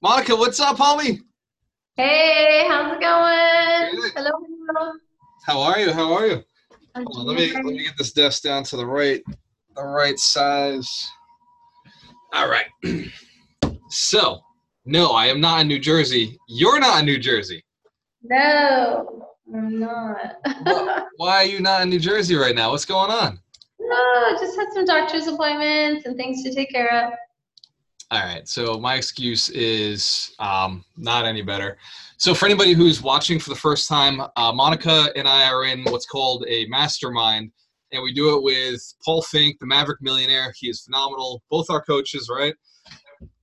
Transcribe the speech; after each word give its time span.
Monica, 0.00 0.36
what's 0.36 0.60
up, 0.60 0.76
homie? 0.76 1.20
Hey, 1.96 2.64
how's 2.68 2.92
it 2.92 3.00
going? 3.00 4.10
Hello. 4.14 4.30
hello. 4.68 4.92
How 5.44 5.60
are 5.60 5.80
you? 5.80 5.92
How 5.92 6.12
are 6.12 6.26
you? 6.26 6.44
Hold 6.94 7.16
on, 7.18 7.26
let 7.26 7.36
me 7.36 7.52
let 7.52 7.64
me 7.64 7.82
get 7.82 7.96
this 7.98 8.12
desk 8.12 8.42
down 8.44 8.62
to 8.64 8.76
the 8.76 8.86
right, 8.86 9.22
the 9.74 9.82
right 9.82 10.18
size. 10.18 10.88
All 12.32 12.48
right. 12.48 12.66
So, 13.90 14.40
no, 14.84 15.12
I 15.12 15.28
am 15.28 15.40
not 15.40 15.62
in 15.62 15.68
New 15.68 15.78
Jersey. 15.78 16.36
You're 16.46 16.78
not 16.78 17.00
in 17.00 17.06
New 17.06 17.16
Jersey. 17.18 17.64
No, 18.22 19.24
I'm 19.54 19.80
not. 19.80 20.34
Wh- 20.46 21.04
Why 21.16 21.36
are 21.36 21.44
you 21.44 21.60
not 21.60 21.80
in 21.80 21.88
New 21.88 21.98
Jersey 21.98 22.34
right 22.34 22.54
now? 22.54 22.70
What's 22.70 22.84
going 22.84 23.10
on? 23.10 23.40
no, 23.80 23.94
I 23.96 24.36
just 24.38 24.58
had 24.58 24.66
some 24.74 24.84
doctor's 24.84 25.26
appointments 25.26 26.04
and 26.04 26.18
things 26.18 26.42
to 26.42 26.54
take 26.54 26.70
care 26.70 26.92
of. 26.92 27.12
All 28.10 28.20
right. 28.20 28.48
So 28.48 28.78
my 28.78 28.94
excuse 28.94 29.50
is 29.50 30.34
um, 30.38 30.82
not 30.96 31.26
any 31.26 31.42
better. 31.42 31.76
So 32.16 32.34
for 32.34 32.46
anybody 32.46 32.72
who's 32.72 33.02
watching 33.02 33.38
for 33.38 33.50
the 33.50 33.56
first 33.56 33.86
time, 33.86 34.22
uh, 34.36 34.52
Monica 34.52 35.10
and 35.14 35.28
I 35.28 35.50
are 35.50 35.64
in 35.64 35.84
what's 35.84 36.06
called 36.06 36.44
a 36.48 36.66
mastermind, 36.68 37.52
and 37.92 38.02
we 38.02 38.14
do 38.14 38.34
it 38.36 38.42
with 38.42 38.80
Paul 39.04 39.22
Finck, 39.22 39.58
the 39.60 39.66
Maverick 39.66 40.00
Millionaire. 40.00 40.52
He 40.58 40.68
is 40.68 40.80
phenomenal. 40.80 41.42
Both 41.50 41.68
our 41.70 41.82
coaches, 41.82 42.30
right? 42.34 42.54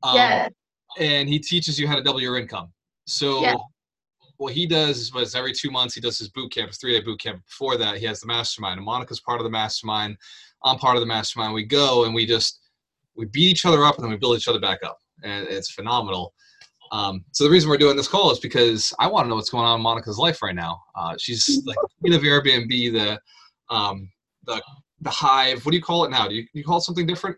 Um, 0.02 0.16
yes. 0.16 0.52
And 0.98 1.30
he 1.30 1.38
teaches 1.40 1.80
you 1.80 1.88
how 1.88 1.96
to 1.96 2.02
double 2.02 2.22
your 2.22 2.38
income. 2.38 2.72
So 3.06 3.42
Yeah. 3.42 3.56
what 4.38 4.54
he 4.54 4.66
does 4.66 5.12
is 5.16 5.36
every 5.36 5.54
two 5.54 5.70
months 5.70 5.94
he 5.94 6.02
does 6.02 6.18
his 6.18 6.30
boot 6.30 6.52
camp, 6.52 6.70
his 6.70 6.78
three 6.78 6.94
day 6.98 7.04
boot 7.06 7.20
camp. 7.20 7.44
Before 7.46 7.78
that, 7.78 7.98
he 7.98 8.06
has 8.08 8.20
the 8.20 8.28
mastermind. 8.28 8.78
And 8.80 8.86
Monica's 8.86 9.22
part 9.22 9.40
of 9.40 9.44
the 9.44 9.50
mastermind. 9.52 10.18
I'm 10.64 10.80
part 10.80 10.96
of 10.96 11.02
the 11.02 11.08
mastermind. 11.08 11.54
We 11.54 11.66
go 11.66 12.06
and 12.06 12.16
we 12.16 12.26
just 12.26 12.62
we 13.16 13.26
beat 13.26 13.52
each 13.52 13.66
other 13.66 13.84
up 13.84 13.96
and 13.96 14.04
then 14.04 14.12
we 14.12 14.18
build 14.18 14.38
each 14.38 14.48
other 14.48 14.60
back 14.60 14.80
up. 14.84 14.98
And 15.24 15.48
it's 15.48 15.72
phenomenal. 15.72 16.34
Um, 16.92 17.26
so 17.32 17.44
the 17.44 17.50
reason 17.50 17.70
we're 17.70 17.78
doing 17.78 17.98
this 17.98 18.08
call 18.08 18.32
is 18.32 18.40
because 18.40 18.94
I 19.00 19.08
want 19.08 19.26
to 19.26 19.30
know 19.30 19.36
what's 19.36 19.50
going 19.50 19.66
on 19.66 19.80
in 19.80 19.84
Monica's 19.84 20.18
life 20.18 20.42
right 20.42 20.56
now. 20.56 20.82
Uh, 20.96 21.16
she's 21.18 21.62
like 21.66 21.78
queen 22.00 22.14
of 22.14 22.22
Airbnb, 22.22 22.70
the 22.70 23.20
um, 23.76 24.10
the 24.46 24.62
the 25.02 25.10
hive. 25.10 25.66
What 25.66 25.72
do 25.72 25.78
you 25.78 25.84
call 25.84 26.06
it 26.06 26.12
now? 26.12 26.28
Do 26.28 26.36
you, 26.36 26.46
you 26.54 26.64
call 26.64 26.78
it 26.78 26.82
something 26.82 27.06
different? 27.06 27.38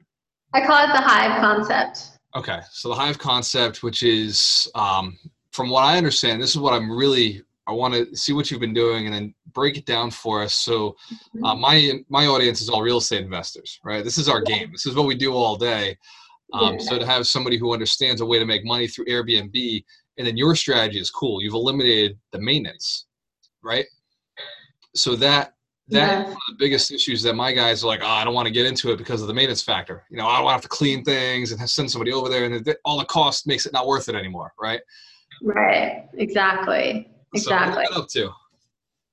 I 0.53 0.65
call 0.65 0.83
it 0.83 0.87
the 0.87 1.01
hive 1.01 1.39
concept. 1.41 2.19
Okay, 2.35 2.59
so 2.71 2.89
the 2.89 2.95
hive 2.95 3.17
concept, 3.17 3.83
which 3.83 4.03
is, 4.03 4.69
um, 4.75 5.17
from 5.51 5.69
what 5.69 5.83
I 5.83 5.97
understand, 5.97 6.41
this 6.41 6.51
is 6.51 6.59
what 6.59 6.73
I'm 6.73 6.91
really. 6.91 7.41
I 7.67 7.73
want 7.73 7.93
to 7.93 8.15
see 8.15 8.33
what 8.33 8.49
you've 8.49 8.61
been 8.61 8.73
doing 8.73 9.05
and 9.05 9.13
then 9.13 9.35
break 9.53 9.77
it 9.77 9.85
down 9.85 10.09
for 10.09 10.41
us. 10.41 10.53
So, 10.55 10.95
uh, 11.43 11.55
my 11.55 11.99
my 12.09 12.25
audience 12.27 12.61
is 12.61 12.69
all 12.69 12.81
real 12.81 12.97
estate 12.97 13.21
investors, 13.21 13.79
right? 13.83 14.03
This 14.03 14.17
is 14.17 14.29
our 14.29 14.41
game. 14.41 14.71
This 14.71 14.85
is 14.85 14.95
what 14.95 15.05
we 15.05 15.15
do 15.15 15.33
all 15.33 15.57
day. 15.57 15.97
Um, 16.53 16.73
Yeah. 16.73 16.79
So 16.79 16.97
to 16.97 17.05
have 17.05 17.27
somebody 17.27 17.57
who 17.57 17.73
understands 17.73 18.21
a 18.21 18.25
way 18.25 18.39
to 18.39 18.45
make 18.45 18.63
money 18.63 18.87
through 18.87 19.05
Airbnb, 19.05 19.83
and 20.17 20.25
then 20.25 20.37
your 20.37 20.55
strategy 20.55 20.99
is 20.99 21.11
cool. 21.11 21.41
You've 21.43 21.53
eliminated 21.53 22.17
the 22.31 22.39
maintenance, 22.39 23.05
right? 23.61 23.85
So 24.95 25.15
that 25.17 25.53
that 25.89 26.07
Yeah. 26.11 26.23
one 26.23 26.31
of 26.33 26.37
the 26.49 26.55
biggest 26.57 26.91
issues 26.91 27.21
that 27.23 27.33
my 27.35 27.53
guys 27.53 27.81
are 27.81 27.87
like, 27.87 28.01
oh, 28.03 28.07
I 28.07 28.25
don't 28.25 28.33
want 28.33 28.45
to 28.45 28.51
get 28.51 28.65
into 28.65 28.91
it 28.91 28.97
because 28.97 29.21
of 29.21 29.27
the 29.27 29.33
maintenance 29.33 29.61
factor. 29.61 30.05
You 30.09 30.17
know, 30.17 30.27
I 30.27 30.35
don't 30.35 30.43
want 30.43 30.51
to 30.51 30.57
have 30.57 30.61
to 30.63 30.67
clean 30.67 31.01
things 31.05 31.53
and 31.53 31.69
send 31.69 31.89
somebody 31.89 32.11
over 32.11 32.27
there, 32.27 32.43
and 32.43 32.75
all 32.83 32.97
the 32.97 33.05
cost 33.05 33.47
makes 33.47 33.65
it 33.65 33.71
not 33.71 33.87
worth 33.87 34.09
it 34.09 34.15
anymore, 34.15 34.53
right? 34.59 34.81
Right. 35.41 36.07
Exactly. 36.15 37.09
So 37.35 37.53
Exactly. 37.53 37.85
been 37.89 38.01
up 38.01 38.07
to? 38.09 38.31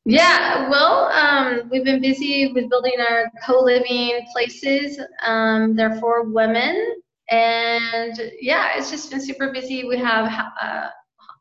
Yeah, 0.06 0.68
well, 0.68 1.06
um, 1.06 1.68
we've 1.70 1.84
been 1.84 2.00
busy 2.00 2.52
with 2.52 2.68
building 2.68 2.92
our 3.08 3.30
co-living 3.44 4.26
places. 4.32 5.00
Um, 5.24 5.74
they're 5.74 5.98
for 5.98 6.24
women, 6.24 7.00
and 7.30 8.20
yeah, 8.38 8.72
it's 8.76 8.90
just 8.90 9.10
been 9.10 9.20
super 9.20 9.50
busy. 9.50 9.84
We 9.84 9.96
have 9.96 10.30
uh, 10.62 10.88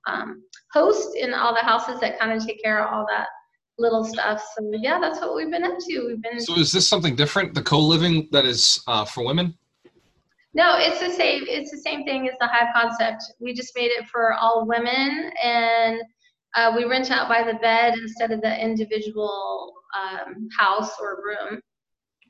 um, 0.07 0.43
hosts 0.71 1.15
in 1.19 1.33
all 1.33 1.53
the 1.53 1.59
houses 1.59 1.99
that 1.99 2.17
kind 2.17 2.31
of 2.31 2.45
take 2.45 2.63
care 2.63 2.81
of 2.81 2.93
all 2.93 3.05
that 3.09 3.27
little 3.77 4.05
stuff. 4.05 4.41
So 4.57 4.71
yeah, 4.81 4.97
that's 4.99 5.19
what 5.19 5.35
we've 5.35 5.51
been 5.51 5.65
up 5.65 5.77
to. 5.89 6.05
We've 6.07 6.21
been 6.21 6.39
So 6.39 6.57
is 6.57 6.71
this 6.71 6.87
something 6.87 7.17
different? 7.17 7.53
The 7.53 7.63
co-living 7.63 8.29
that 8.31 8.45
is 8.45 8.81
uh, 8.87 9.03
for 9.03 9.25
women? 9.25 9.57
no, 10.53 10.75
it's 10.77 10.99
the 10.99 11.09
same. 11.09 11.43
It's 11.47 11.71
the 11.71 11.79
same 11.79 12.05
thing 12.05 12.29
as 12.29 12.35
the 12.39 12.47
hive 12.47 12.73
concept. 12.73 13.23
We 13.39 13.53
just 13.53 13.75
made 13.75 13.91
it 13.91 14.07
for 14.07 14.33
all 14.33 14.65
women, 14.65 15.31
and 15.43 15.99
uh, 16.55 16.73
we 16.75 16.85
rent 16.85 17.11
out 17.11 17.27
by 17.29 17.43
the 17.43 17.57
bed 17.59 17.95
instead 17.95 18.31
of 18.31 18.41
the 18.41 18.61
individual 18.63 19.73
um, 19.99 20.47
house 20.57 20.91
or 20.99 21.21
room. 21.25 21.59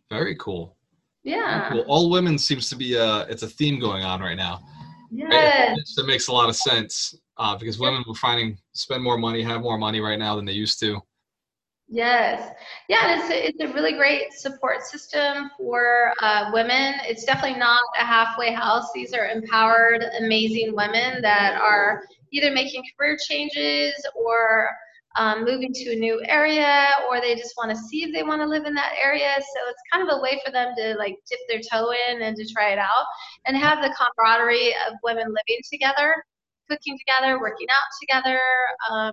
Very 0.10 0.36
cool. 0.38 0.78
Very 1.24 1.38
Yeah. 1.38 1.70
cool. 1.70 1.86
All 1.88 2.10
women 2.10 2.38
seems 2.38 2.70
to 2.70 2.76
be 2.76 2.96
a 2.96 3.22
it's 3.22 3.44
a 3.44 3.48
theme 3.48 3.80
going 3.80 4.04
on 4.04 4.22
right 4.22 4.38
now. 4.38 4.62
Yes. 5.12 5.78
That 5.96 6.08
makes 6.08 6.28
a 6.28 6.32
lot 6.32 6.50
of 6.50 6.56
sense 6.56 7.16
uh, 7.38 7.56
because 7.56 7.80
women 7.80 8.04
we're 8.08 8.16
finding 8.16 8.58
spend 8.74 9.04
more 9.04 9.18
money, 9.18 9.44
have 9.44 9.62
more 9.62 9.78
money 9.78 10.00
right 10.00 10.18
now 10.20 10.36
than 10.36 10.46
they 10.46 10.54
used 10.54 10.80
to. 10.80 11.00
Yes. 11.88 12.50
Yeah, 12.90 13.12
and 13.12 13.22
it's 13.22 13.30
a, 13.30 13.48
it's 13.48 13.62
a 13.62 13.74
really 13.74 13.94
great 13.94 14.34
support 14.34 14.82
system 14.82 15.52
for 15.58 16.14
uh, 16.22 16.50
women. 16.52 16.96
It's 17.06 17.24
definitely 17.24 17.60
not 17.60 17.84
a 18.00 18.04
halfway 18.04 18.52
house. 18.52 18.92
These 18.96 19.14
are 19.14 19.28
empowered, 19.28 20.04
amazing 20.20 20.76
women 20.76 21.22
that 21.22 21.60
are 21.62 22.04
either 22.34 22.52
making 22.52 22.84
career 22.98 23.18
changes 23.28 23.94
or 24.16 24.70
um, 25.16 25.46
moving 25.46 25.72
to 25.72 25.92
a 25.92 25.96
new 25.96 26.22
area, 26.28 26.88
or 27.08 27.22
they 27.22 27.36
just 27.36 27.54
want 27.56 27.70
to 27.70 27.78
see 27.78 28.04
if 28.04 28.12
they 28.12 28.24
want 28.24 28.42
to 28.42 28.48
live 28.48 28.66
in 28.66 28.74
that 28.74 28.94
area. 29.02 29.36
So 29.38 29.70
it's 29.70 29.82
kind 29.92 30.08
of 30.08 30.18
a 30.18 30.22
way 30.22 30.42
for 30.44 30.52
them 30.52 30.74
to 30.76 30.96
like 30.98 31.18
dip 31.30 31.40
their 31.48 31.62
toe 31.72 31.94
in 32.10 32.24
and 32.24 32.36
to 32.36 32.52
try 32.52 32.72
it 32.72 32.80
out 32.80 33.06
and 33.46 33.56
have 33.56 33.82
the 33.84 33.96
camaraderie 33.96 34.74
of 34.88 34.96
women 35.04 35.26
living 35.26 35.62
together, 35.72 36.16
cooking 36.70 36.98
together, 36.98 37.40
working 37.40 37.68
out 37.70 37.84
together. 38.02 38.40
Um, 38.90 39.12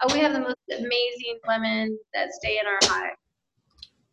uh, 0.00 0.10
we 0.12 0.20
have 0.20 0.32
the 0.32 0.40
most 0.40 0.56
amazing 0.70 1.38
women 1.48 1.98
that 2.12 2.32
stay 2.32 2.58
in 2.60 2.66
our 2.66 2.78
hive. 2.82 3.16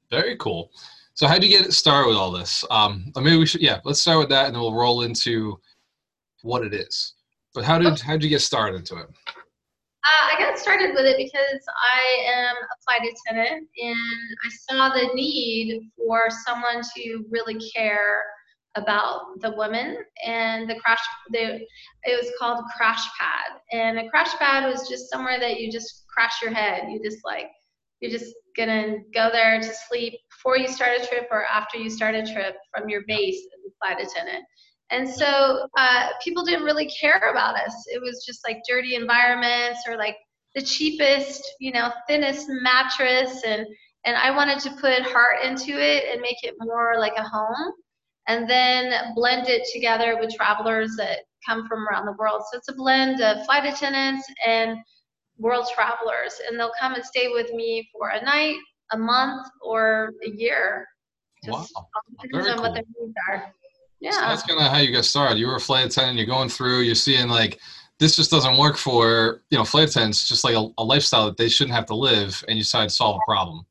Very 0.09 0.35
cool. 0.37 0.71
So 1.13 1.27
how'd 1.27 1.43
you 1.43 1.49
get 1.49 1.71
started 1.71 2.07
with 2.07 2.17
all 2.17 2.31
this? 2.31 2.65
Um, 2.71 3.11
maybe 3.15 3.37
we 3.37 3.45
should 3.45 3.61
yeah, 3.61 3.79
let's 3.83 4.01
start 4.01 4.19
with 4.19 4.29
that 4.29 4.47
and 4.47 4.55
then 4.55 4.61
we'll 4.61 4.73
roll 4.73 5.03
into 5.03 5.59
what 6.41 6.65
it 6.65 6.73
is. 6.73 7.13
But 7.53 7.65
how 7.65 7.77
did 7.79 7.99
how 7.99 8.13
did 8.13 8.23
you 8.23 8.29
get 8.29 8.41
started 8.41 8.77
into 8.77 8.95
it? 8.97 9.07
Uh, 10.03 10.35
I 10.35 10.39
got 10.39 10.57
started 10.57 10.95
with 10.95 11.05
it 11.05 11.17
because 11.17 11.61
I 11.93 12.23
am 12.27 12.55
a 12.55 12.77
flight 12.83 13.01
attendant 13.01 13.67
and 13.77 13.97
I 14.45 14.49
saw 14.69 14.89
the 14.89 15.13
need 15.13 15.91
for 15.95 16.23
someone 16.45 16.81
to 16.95 17.25
really 17.29 17.59
care 17.75 18.23
about 18.75 19.39
the 19.41 19.53
women 19.57 19.97
and 20.25 20.67
the 20.69 20.75
crash 20.75 21.01
the 21.31 21.59
it 22.03 22.17
was 22.17 22.31
called 22.39 22.63
crash 22.75 23.03
pad. 23.19 23.59
And 23.71 23.99
a 23.99 24.09
crash 24.09 24.33
pad 24.37 24.71
was 24.71 24.87
just 24.89 25.09
somewhere 25.09 25.39
that 25.39 25.59
you 25.59 25.71
just 25.71 26.05
crash 26.07 26.41
your 26.41 26.53
head. 26.53 26.83
You 26.89 27.01
just 27.03 27.19
like 27.25 27.51
you're 27.99 28.11
just 28.11 28.33
gonna 28.57 28.97
go 29.13 29.29
there 29.31 29.59
to 29.61 29.73
sleep 29.89 30.13
before 30.31 30.57
you 30.57 30.67
start 30.67 30.99
a 30.99 31.05
trip 31.05 31.27
or 31.31 31.45
after 31.45 31.77
you 31.77 31.89
start 31.89 32.15
a 32.15 32.25
trip 32.33 32.55
from 32.73 32.89
your 32.89 33.01
base 33.07 33.37
as 33.37 33.71
a 33.71 33.71
flight 33.77 34.03
attendant 34.03 34.45
and 34.91 35.09
so 35.09 35.67
uh, 35.77 36.07
people 36.21 36.43
didn't 36.43 36.65
really 36.65 36.87
care 36.87 37.31
about 37.31 37.55
us. 37.55 37.73
It 37.87 38.01
was 38.01 38.25
just 38.25 38.41
like 38.45 38.61
dirty 38.67 38.95
environments 38.95 39.81
or 39.87 39.95
like 39.97 40.17
the 40.53 40.61
cheapest, 40.61 41.41
you 41.59 41.71
know, 41.71 41.91
thinnest 42.07 42.47
mattress. 42.61 43.41
And, 43.45 43.65
and 44.05 44.17
I 44.17 44.31
wanted 44.31 44.59
to 44.59 44.71
put 44.81 45.01
heart 45.03 45.43
into 45.43 45.81
it 45.81 46.05
and 46.11 46.21
make 46.21 46.43
it 46.43 46.55
more 46.59 46.95
like 46.99 47.13
a 47.17 47.23
home 47.23 47.71
and 48.27 48.49
then 48.49 49.13
blend 49.15 49.47
it 49.47 49.65
together 49.73 50.17
with 50.19 50.35
travelers 50.35 50.93
that 50.97 51.19
come 51.47 51.67
from 51.69 51.87
around 51.87 52.05
the 52.05 52.15
world. 52.19 52.41
So 52.51 52.57
it's 52.57 52.69
a 52.69 52.75
blend 52.75 53.21
of 53.21 53.45
flight 53.45 53.65
attendants 53.65 54.27
and 54.45 54.77
world 55.37 55.67
travelers. 55.73 56.33
And 56.47 56.59
they'll 56.59 56.73
come 56.77 56.95
and 56.95 57.05
stay 57.05 57.29
with 57.29 57.53
me 57.53 57.89
for 57.93 58.09
a 58.09 58.23
night, 58.25 58.57
a 58.91 58.97
month, 58.97 59.47
or 59.61 60.11
a 60.25 60.29
year. 60.29 60.85
Just 61.45 61.71
all 61.75 61.89
depends 62.21 62.45
Very 62.45 62.57
on 62.57 62.61
what 62.61 62.73
their 62.73 62.83
needs 62.99 63.15
are. 63.29 63.53
Yeah. 64.01 64.11
So 64.11 64.21
that's 64.21 64.43
kind 64.43 64.59
of 64.59 64.71
how 64.71 64.79
you 64.79 64.91
got 64.91 65.05
started. 65.05 65.37
You 65.37 65.47
were 65.47 65.55
a 65.55 65.59
flight 65.59 65.85
attendant. 65.85 66.17
You're 66.17 66.27
going 66.27 66.49
through. 66.49 66.81
You're 66.81 66.95
seeing 66.95 67.29
like 67.29 67.59
this 67.99 68.15
just 68.15 68.31
doesn't 68.31 68.57
work 68.57 68.75
for 68.75 69.43
you 69.51 69.57
know 69.57 69.63
flight 69.63 69.89
attendants. 69.89 70.27
Just 70.27 70.43
like 70.43 70.55
a, 70.55 70.67
a 70.79 70.83
lifestyle 70.83 71.27
that 71.27 71.37
they 71.37 71.47
shouldn't 71.47 71.75
have 71.75 71.85
to 71.85 71.95
live, 71.95 72.43
and 72.47 72.57
you 72.57 72.63
decide 72.63 72.89
to 72.89 72.95
solve 72.95 73.21
a 73.21 73.31
problem. 73.31 73.65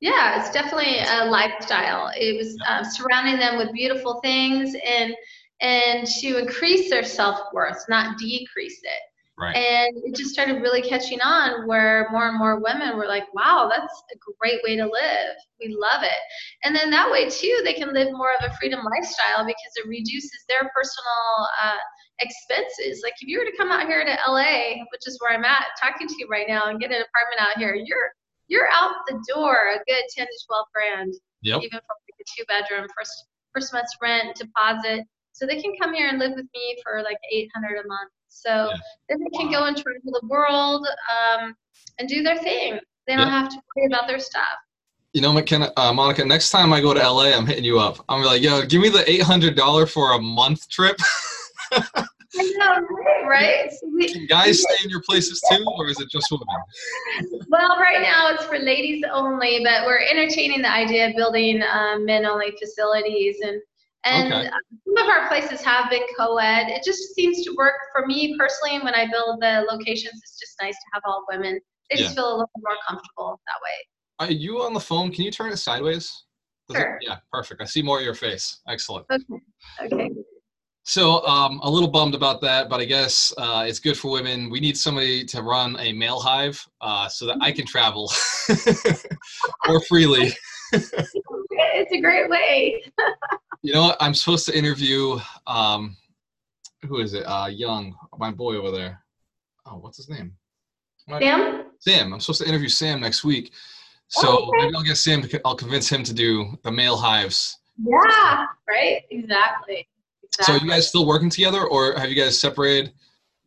Yeah, 0.00 0.40
it's 0.40 0.52
definitely 0.52 0.98
a 1.00 1.26
lifestyle. 1.26 2.12
It 2.16 2.36
was 2.36 2.56
um, 2.68 2.84
surrounding 2.84 3.38
them 3.38 3.56
with 3.58 3.72
beautiful 3.72 4.20
things 4.22 4.74
and 4.86 5.14
and 5.60 6.06
to 6.06 6.38
increase 6.38 6.90
their 6.90 7.02
self 7.02 7.40
worth, 7.52 7.84
not 7.88 8.18
decrease 8.18 8.80
it. 8.82 9.02
Right. 9.38 9.54
And 9.54 9.98
it 10.04 10.14
just 10.14 10.32
started 10.32 10.62
really 10.62 10.80
catching 10.80 11.20
on 11.20 11.66
where 11.68 12.08
more 12.10 12.26
and 12.28 12.38
more 12.38 12.58
women 12.58 12.96
were 12.96 13.06
like, 13.06 13.24
wow, 13.34 13.68
that's 13.70 14.02
a 14.14 14.16
great 14.40 14.60
way 14.64 14.76
to 14.76 14.84
live. 14.84 15.36
We 15.60 15.76
love 15.78 16.02
it. 16.02 16.20
And 16.64 16.74
then 16.74 16.88
that 16.90 17.10
way, 17.10 17.28
too, 17.28 17.60
they 17.62 17.74
can 17.74 17.92
live 17.92 18.08
more 18.12 18.30
of 18.40 18.50
a 18.50 18.56
freedom 18.56 18.80
lifestyle 18.80 19.44
because 19.44 19.72
it 19.76 19.88
reduces 19.88 20.44
their 20.48 20.70
personal 20.74 21.48
uh, 21.62 21.76
expenses. 22.20 23.02
Like 23.04 23.12
if 23.20 23.28
you 23.28 23.38
were 23.38 23.44
to 23.44 23.56
come 23.58 23.70
out 23.70 23.86
here 23.86 24.04
to 24.04 24.18
LA, 24.26 24.80
which 24.90 25.04
is 25.06 25.18
where 25.20 25.34
I'm 25.36 25.44
at, 25.44 25.66
talking 25.80 26.08
to 26.08 26.14
you 26.18 26.28
right 26.30 26.46
now, 26.48 26.68
and 26.68 26.80
get 26.80 26.90
an 26.90 27.04
apartment 27.04 27.40
out 27.40 27.58
here, 27.58 27.74
you're 27.74 28.10
you're 28.48 28.68
out 28.70 28.94
the 29.08 29.20
door 29.34 29.74
a 29.74 29.78
good 29.90 30.04
10 30.16 30.24
to 30.24 30.46
12 30.46 30.66
grand, 30.72 31.14
Yep. 31.42 31.62
even 31.62 31.80
for 31.80 31.94
like 32.06 32.20
a 32.20 32.24
two 32.24 32.44
bedroom, 32.46 32.88
first 32.96 33.26
first 33.52 33.72
month's 33.72 33.96
rent, 34.00 34.36
deposit. 34.36 35.04
So 35.32 35.46
they 35.46 35.60
can 35.60 35.72
come 35.80 35.92
here 35.92 36.08
and 36.08 36.18
live 36.18 36.32
with 36.34 36.46
me 36.54 36.78
for 36.82 37.02
like 37.02 37.18
800 37.30 37.84
a 37.84 37.88
month. 37.88 38.10
So 38.28 38.50
Yeah. 38.50 38.76
then 39.08 39.18
they 39.20 39.38
can 39.38 39.46
Wow. 39.46 39.60
go 39.60 39.64
and 39.66 39.76
travel 39.76 40.00
the 40.20 40.26
world 40.26 40.86
um, 41.10 41.54
and 41.98 42.08
do 42.08 42.22
their 42.22 42.38
thing. 42.38 42.78
They 43.06 43.16
don't 43.16 43.26
Yeah. 43.28 43.40
have 43.40 43.48
to 43.50 43.60
worry 43.74 43.86
about 43.86 44.06
their 44.08 44.18
stuff. 44.18 44.56
You 45.12 45.22
know, 45.22 45.32
McKenna, 45.32 45.72
uh, 45.76 45.92
Monica, 45.92 46.24
next 46.24 46.50
time 46.50 46.72
I 46.72 46.80
go 46.80 46.92
to 46.92 47.00
LA, 47.00 47.32
I'm 47.32 47.46
hitting 47.46 47.64
you 47.64 47.78
up. 47.78 48.04
I'm 48.08 48.22
like, 48.22 48.42
yo, 48.42 48.66
give 48.66 48.82
me 48.82 48.90
the 48.90 49.08
$800 49.10 49.86
for 49.90 50.12
a 50.12 50.20
month 50.20 50.68
trip. 50.68 50.96
I 51.72 52.52
know, 52.58 52.86
right? 53.26 53.72
we, 53.94 54.12
Can 54.12 54.26
guys 54.26 54.60
stay 54.62 54.76
in 54.84 54.90
your 54.90 55.00
places 55.02 55.40
too, 55.50 55.64
or 55.78 55.88
is 55.88 56.00
it 56.00 56.10
just 56.10 56.30
women? 56.30 56.46
Well, 57.48 57.78
right 57.78 58.02
now 58.02 58.28
it's 58.34 58.44
for 58.44 58.58
ladies 58.58 59.04
only, 59.10 59.60
but 59.64 59.86
we're 59.86 60.00
entertaining 60.00 60.60
the 60.62 60.70
idea 60.72 61.08
of 61.08 61.16
building 61.16 61.62
um, 61.62 62.04
men-only 62.04 62.52
facilities, 62.60 63.36
and 63.40 63.60
and 64.06 64.32
Okay. 64.32 64.46
uh, 64.46 64.50
some 64.84 64.96
of 65.04 65.08
our 65.10 65.28
places 65.28 65.62
have 65.62 65.90
been 65.90 66.02
co-ed. 66.16 66.68
It 66.68 66.82
just 66.84 67.14
seems 67.14 67.44
to 67.44 67.54
work 67.56 67.74
for 67.92 68.06
me 68.06 68.36
personally. 68.38 68.78
When 68.82 68.94
I 68.94 69.06
build 69.10 69.40
the 69.40 69.66
locations, 69.70 70.14
it's 70.22 70.38
just 70.38 70.54
nice 70.60 70.74
to 70.74 70.84
have 70.94 71.02
all 71.06 71.24
women. 71.28 71.58
They 71.90 71.96
just 71.96 72.10
Yeah. 72.10 72.14
feel 72.22 72.28
a 72.28 72.36
little 72.38 72.50
more 72.58 72.76
comfortable 72.88 73.40
that 73.46 73.60
way. 73.62 74.28
Are 74.28 74.32
you 74.32 74.62
on 74.62 74.74
the 74.74 74.80
phone? 74.80 75.10
Can 75.12 75.24
you 75.24 75.30
turn 75.30 75.52
it 75.52 75.56
sideways? 75.58 76.24
Sure. 76.74 76.98
yeah, 77.00 77.18
perfect. 77.32 77.60
I 77.60 77.64
see 77.64 77.80
more 77.80 77.98
of 77.98 78.04
your 78.04 78.14
face. 78.14 78.60
Excellent. 78.68 79.06
Okay. 79.10 79.24
Okay. 79.84 80.10
So 80.82 81.24
um, 81.26 81.60
a 81.62 81.70
little 81.70 81.88
bummed 81.88 82.14
about 82.14 82.40
that, 82.42 82.68
but 82.68 82.80
I 82.80 82.84
guess 82.84 83.32
uh, 83.38 83.64
it's 83.68 83.78
good 83.78 83.96
for 83.96 84.10
women. 84.10 84.50
We 84.50 84.58
need 84.60 84.76
somebody 84.76 85.24
to 85.26 85.42
run 85.42 85.76
a 85.78 85.92
male 85.92 86.20
hive 86.20 86.64
uh, 86.80 87.08
so 87.08 87.26
that 87.26 87.38
I 87.40 87.52
can 87.52 87.66
travel 87.66 88.10
more 89.66 89.80
freely. 89.82 90.32
It's 91.58 91.92
a 91.92 92.00
great 92.00 92.28
way. 92.28 92.82
You 93.62 93.72
know 93.72 93.82
what? 93.82 93.96
I'm 94.00 94.14
supposed 94.14 94.46
to 94.46 94.56
interview. 94.56 95.18
Um, 95.46 95.96
who 96.86 97.00
is 97.00 97.14
it? 97.14 97.22
Uh, 97.24 97.48
Young, 97.50 97.94
my 98.18 98.30
boy 98.30 98.56
over 98.56 98.70
there. 98.70 99.02
Oh, 99.66 99.76
what's 99.78 99.96
his 99.96 100.08
name? 100.08 100.32
My- 101.08 101.18
Sam? 101.20 101.64
Sam. 101.80 102.12
I'm 102.12 102.20
supposed 102.20 102.42
to 102.42 102.48
interview 102.48 102.68
Sam 102.68 103.00
next 103.00 103.24
week. 103.24 103.52
So 104.08 104.28
Oh, 104.28 104.48
okay. 104.48 104.64
maybe 104.66 104.76
I'll 104.76 104.82
get 104.82 104.96
Sam. 104.96 105.22
I'll 105.44 105.56
convince 105.56 105.88
him 105.88 106.02
to 106.04 106.14
do 106.14 106.56
the 106.62 106.70
male 106.70 106.96
hives. 106.96 107.58
Yeah. 107.78 108.46
Right. 108.68 109.02
Exactly. 109.10 109.88
So 110.32 110.52
Exactly. 110.52 110.54
are 110.54 110.64
you 110.64 110.70
guys 110.70 110.88
still 110.88 111.06
working 111.06 111.30
together, 111.30 111.64
or 111.64 111.94
have 111.98 112.08
you 112.10 112.14
guys 112.16 112.38
separated? 112.38 112.92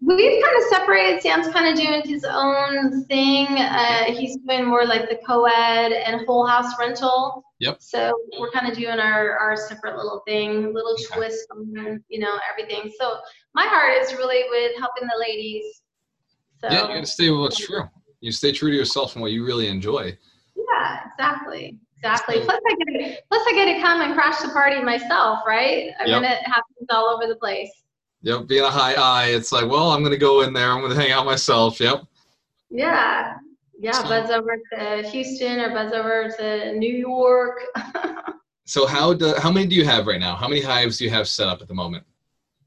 We've 0.02 0.42
kind 0.44 0.56
of 0.58 0.64
separated. 0.70 1.22
Sam's 1.22 1.50
kind 1.50 1.68
of 1.68 1.76
doing 1.76 2.02
his 2.06 2.24
own 2.24 3.04
thing. 3.06 3.48
Uh, 3.48 4.06
he's 4.06 4.38
doing 4.38 4.66
more 4.66 4.86
like 4.86 5.10
the 5.10 5.20
co-ed 5.28 5.92
and 5.92 6.26
whole 6.26 6.46
house 6.48 6.72
rental. 6.80 7.44
Yep. 7.60 7.78
So 7.82 8.18
we're 8.40 8.52
kind 8.52 8.72
of 8.72 8.78
doing 8.78 9.00
our, 9.00 9.38
our 9.38 9.58
separate 9.58 9.98
little 9.98 10.22
thing, 10.26 10.74
little 10.74 10.94
Okay. 10.94 11.04
twist 11.16 11.46
on, 11.52 12.02
you 12.08 12.20
know, 12.20 12.40
everything. 12.50 12.92
So 12.98 13.18
my 13.54 13.66
heart 13.66 14.02
is 14.02 14.14
really 14.14 14.44
with 14.50 14.80
helping 14.80 15.08
the 15.08 15.20
ladies. 15.20 15.82
So 16.62 16.68
Yeah, 16.72 16.88
you 16.88 16.96
got 16.96 17.02
to 17.02 17.06
stay 17.06 17.30
with 17.30 17.42
what's 17.42 17.58
true. 17.58 17.84
You 18.22 18.32
stay 18.32 18.54
true 18.54 18.72
to 18.72 18.76
yourself 18.78 19.16
and 19.16 19.22
what 19.22 19.32
you 19.32 19.46
really 19.46 19.68
enjoy. 19.68 20.18
yeah, 20.56 21.02
exactly. 21.12 21.78
Exactly. 21.98 22.40
Plus 22.46 22.58
I 22.66 22.76
get 22.76 23.00
to, 23.00 23.18
plus 23.30 23.44
I 23.48 23.52
get 23.54 23.76
to 23.76 23.82
come 23.82 24.02
and 24.02 24.14
crash 24.14 24.40
the 24.40 24.50
party 24.50 24.82
myself, 24.82 25.40
right? 25.46 25.90
I 26.00 26.06
Yep. 26.06 26.22
mean, 26.22 26.32
it 26.32 26.40
happens 26.46 26.88
all 26.90 27.08
over 27.08 27.28
the 27.28 27.36
place. 27.36 27.70
Yep, 28.22 28.48
being 28.48 28.64
a 28.66 28.70
high 28.70 28.94
eye, 28.96 29.28
it's 29.28 29.52
like, 29.52 29.70
well, 29.70 29.92
I'm 29.92 30.04
gonna 30.04 30.18
go 30.18 30.42
in 30.42 30.54
there. 30.54 30.72
I'm 30.72 30.82
gonna 30.82 30.96
hang 30.96 31.12
out 31.12 31.26
myself. 31.26 31.80
Yep. 31.80 32.04
Yeah. 32.70 33.36
Yeah, 33.80 33.92
So- 33.94 34.04
buzz 34.10 34.30
over 34.30 34.58
to 34.74 35.10
Houston 35.10 35.60
or 35.60 35.70
buzz 35.70 35.94
over 35.94 36.30
to 36.38 36.74
New 36.78 36.94
York. 36.94 37.62
So 38.66 38.86
how 38.86 39.16
do 39.16 39.34
how 39.40 39.52
many 39.52 39.66
do 39.66 39.74
you 39.74 39.84
have 39.84 40.06
right 40.06 40.20
now? 40.20 40.36
How 40.36 40.48
many 40.48 40.62
hives 40.62 41.00
do 41.00 41.04
you 41.04 41.10
have 41.10 41.28
set 41.28 41.48
up 41.48 41.60
at 41.60 41.68
the 41.68 41.74
moment? 41.74 42.04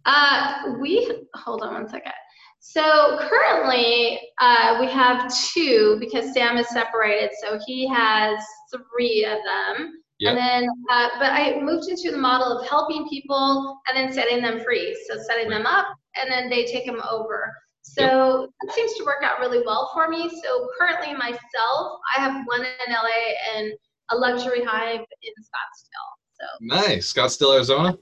Uh, 0.05 0.75
we 0.81 1.23
hold 1.37 1.63
on 1.63 1.75
one 1.75 1.89
second. 1.89 2.11
So 2.59 3.19
currently, 3.21 4.19
uh, 4.41 4.79
we 4.81 4.89
have 4.89 5.33
two 5.33 5.99
because 6.01 6.33
Sam 6.35 6.57
is 6.59 6.69
separated, 6.71 7.31
so 7.41 7.57
he 7.69 7.87
has 7.89 8.37
three 8.73 9.25
of 9.25 9.39
them. 9.45 10.02
Yep. 10.23 10.37
And 10.37 10.39
then, 10.39 10.69
uh, 10.89 11.09
but 11.19 11.33
I 11.33 11.59
moved 11.61 11.89
into 11.89 12.13
the 12.13 12.17
model 12.17 12.57
of 12.57 12.69
helping 12.69 13.09
people 13.09 13.81
and 13.89 13.97
then 13.97 14.13
setting 14.13 14.41
them 14.41 14.63
free. 14.63 14.97
So 15.11 15.21
setting 15.21 15.51
them 15.51 15.67
up 15.67 15.89
and 16.15 16.31
then 16.31 16.49
they 16.49 16.65
take 16.65 16.87
them 16.87 17.03
over. 17.11 17.53
So 17.83 18.49
that 18.63 18.73
seems 18.73 18.95
to 18.95 19.05
work 19.05 19.25
out 19.25 19.41
really 19.41 19.63
well 19.67 19.91
for 19.93 20.09
me. 20.09 20.31
So 20.31 20.69
currently 20.79 21.13
myself, 21.15 21.99
I 22.17 22.21
have 22.21 22.45
one 22.47 22.61
in 22.61 22.93
LA 22.93 23.57
and 23.57 23.73
a 24.13 24.17
luxury 24.17 24.63
hive 24.65 25.01
in 25.01 25.33
Scottsdale. 25.43 26.13
So 26.39 26.47
Nice, 26.61 27.13
Scottsdale, 27.13 27.57
Arizona. 27.57 27.99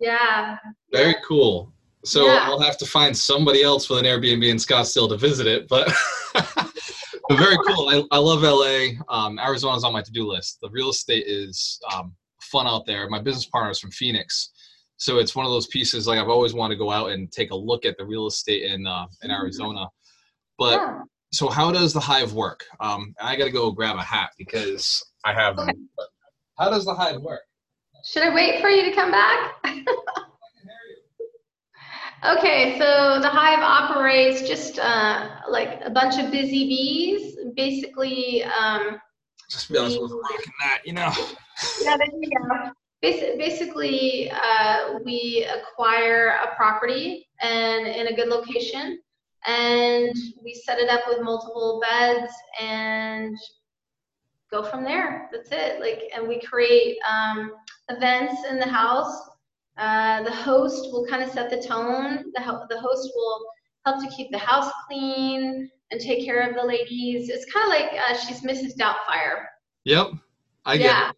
yeah. 0.00 0.56
Very 0.92 1.08
yeah. 1.10 1.18
cool. 1.28 1.70
So 2.06 2.24
Yeah. 2.24 2.40
I'll 2.44 2.60
have 2.60 2.78
to 2.78 2.86
find 2.86 3.14
somebody 3.14 3.62
else 3.62 3.90
with 3.90 3.98
an 3.98 4.06
Airbnb 4.06 4.48
in 4.48 4.56
Scottsdale 4.56 5.10
to 5.10 5.18
visit 5.18 5.46
it, 5.46 5.68
but 5.68 5.92
but 7.28 7.38
very 7.38 7.56
cool. 7.66 7.88
I, 7.88 8.02
I 8.16 8.18
love 8.18 8.42
LA. 8.42 9.00
Um, 9.08 9.38
Arizona's 9.38 9.84
on 9.84 9.92
my 9.92 10.02
to-do 10.02 10.26
list. 10.26 10.58
The 10.62 10.70
real 10.70 10.90
estate 10.90 11.24
is 11.26 11.78
um, 11.94 12.14
fun 12.40 12.66
out 12.66 12.86
there. 12.86 13.08
My 13.08 13.20
business 13.20 13.46
partner 13.46 13.70
is 13.70 13.78
from 13.80 13.90
Phoenix, 13.90 14.50
so 14.96 15.18
it's 15.18 15.34
one 15.34 15.46
of 15.46 15.52
those 15.52 15.66
pieces. 15.68 16.06
Like 16.06 16.18
I've 16.18 16.28
always 16.28 16.54
wanted 16.54 16.74
to 16.74 16.78
go 16.78 16.90
out 16.90 17.10
and 17.10 17.30
take 17.32 17.50
a 17.50 17.56
look 17.56 17.84
at 17.84 17.96
the 17.98 18.04
real 18.04 18.26
estate 18.26 18.70
in 18.70 18.86
uh, 18.86 19.06
in 19.22 19.30
Arizona. 19.30 19.86
But 20.58 20.74
Yeah. 20.80 21.00
so 21.32 21.48
how 21.48 21.70
does 21.72 21.92
the 21.92 22.00
hive 22.00 22.32
work? 22.32 22.64
Um, 22.80 23.14
I 23.20 23.36
got 23.36 23.46
to 23.46 23.50
go 23.50 23.70
grab 23.72 23.96
a 23.96 24.02
hat 24.02 24.30
because 24.38 25.04
I 25.24 25.32
have. 25.32 25.58
Okay. 25.58 25.72
How 26.58 26.70
does 26.70 26.84
the 26.84 26.94
hive 26.94 27.20
work? 27.20 27.40
Should 28.04 28.22
I 28.22 28.34
wait 28.34 28.60
for 28.60 28.68
you 28.68 28.84
to 28.88 28.94
come 28.94 29.10
back? 29.10 29.54
Okay, 32.24 32.78
so 32.78 33.20
the 33.20 33.28
hive 33.28 33.58
operates 33.60 34.48
just 34.48 34.78
uh, 34.78 35.28
like 35.50 35.80
a 35.84 35.90
bunch 35.90 36.18
of 36.18 36.30
busy 36.32 36.66
bees. 36.66 37.36
Basically, 37.54 38.42
um, 38.44 38.98
Just 39.50 39.70
be 39.70 39.76
honest 39.76 40.00
with 40.00 40.12
rocking 40.12 40.52
that, 40.60 40.80
you 40.86 40.94
know. 40.94 41.12
yeah, 41.82 41.98
there 41.98 42.08
you 42.18 42.30
go. 42.30 42.70
Basi- 43.02 43.36
Basically, 43.36 44.30
uh, 44.30 44.98
we 45.04 45.46
acquire 45.54 46.38
a 46.42 46.56
property 46.56 47.28
and 47.42 47.86
in 47.86 48.06
a 48.06 48.16
good 48.16 48.28
location, 48.28 48.98
and 49.46 50.16
we 50.42 50.54
set 50.54 50.78
it 50.78 50.88
up 50.88 51.02
with 51.06 51.20
multiple 51.20 51.82
beds 51.86 52.32
and 52.58 53.36
go 54.50 54.62
from 54.62 54.82
there. 54.82 55.28
That's 55.30 55.50
it. 55.52 55.78
Like, 55.78 56.04
and 56.16 56.26
we 56.26 56.40
create 56.40 56.96
um, 57.06 57.52
events 57.90 58.44
in 58.48 58.58
the 58.58 58.66
house. 58.68 59.14
Uh, 59.76 60.22
the 60.22 60.30
host 60.30 60.92
will 60.92 61.06
kind 61.06 61.22
of 61.22 61.30
set 61.30 61.50
the 61.50 61.60
tone. 61.60 62.24
The, 62.34 62.40
ho- 62.42 62.64
the 62.68 62.78
host 62.80 63.10
will 63.14 63.44
help 63.84 64.02
to 64.02 64.08
keep 64.16 64.30
the 64.30 64.38
house 64.38 64.70
clean 64.86 65.68
and 65.90 66.00
take 66.00 66.24
care 66.24 66.48
of 66.48 66.54
the 66.54 66.64
ladies. 66.64 67.28
It's 67.28 67.44
kind 67.52 67.64
of 67.64 67.70
like 67.70 68.00
uh, 68.00 68.14
she's 68.16 68.40
Mrs. 68.42 68.76
Doubtfire. 68.78 69.46
Yep, 69.84 70.12
I 70.64 70.76
get 70.78 70.84
yeah. 70.86 71.10
it. 71.10 71.16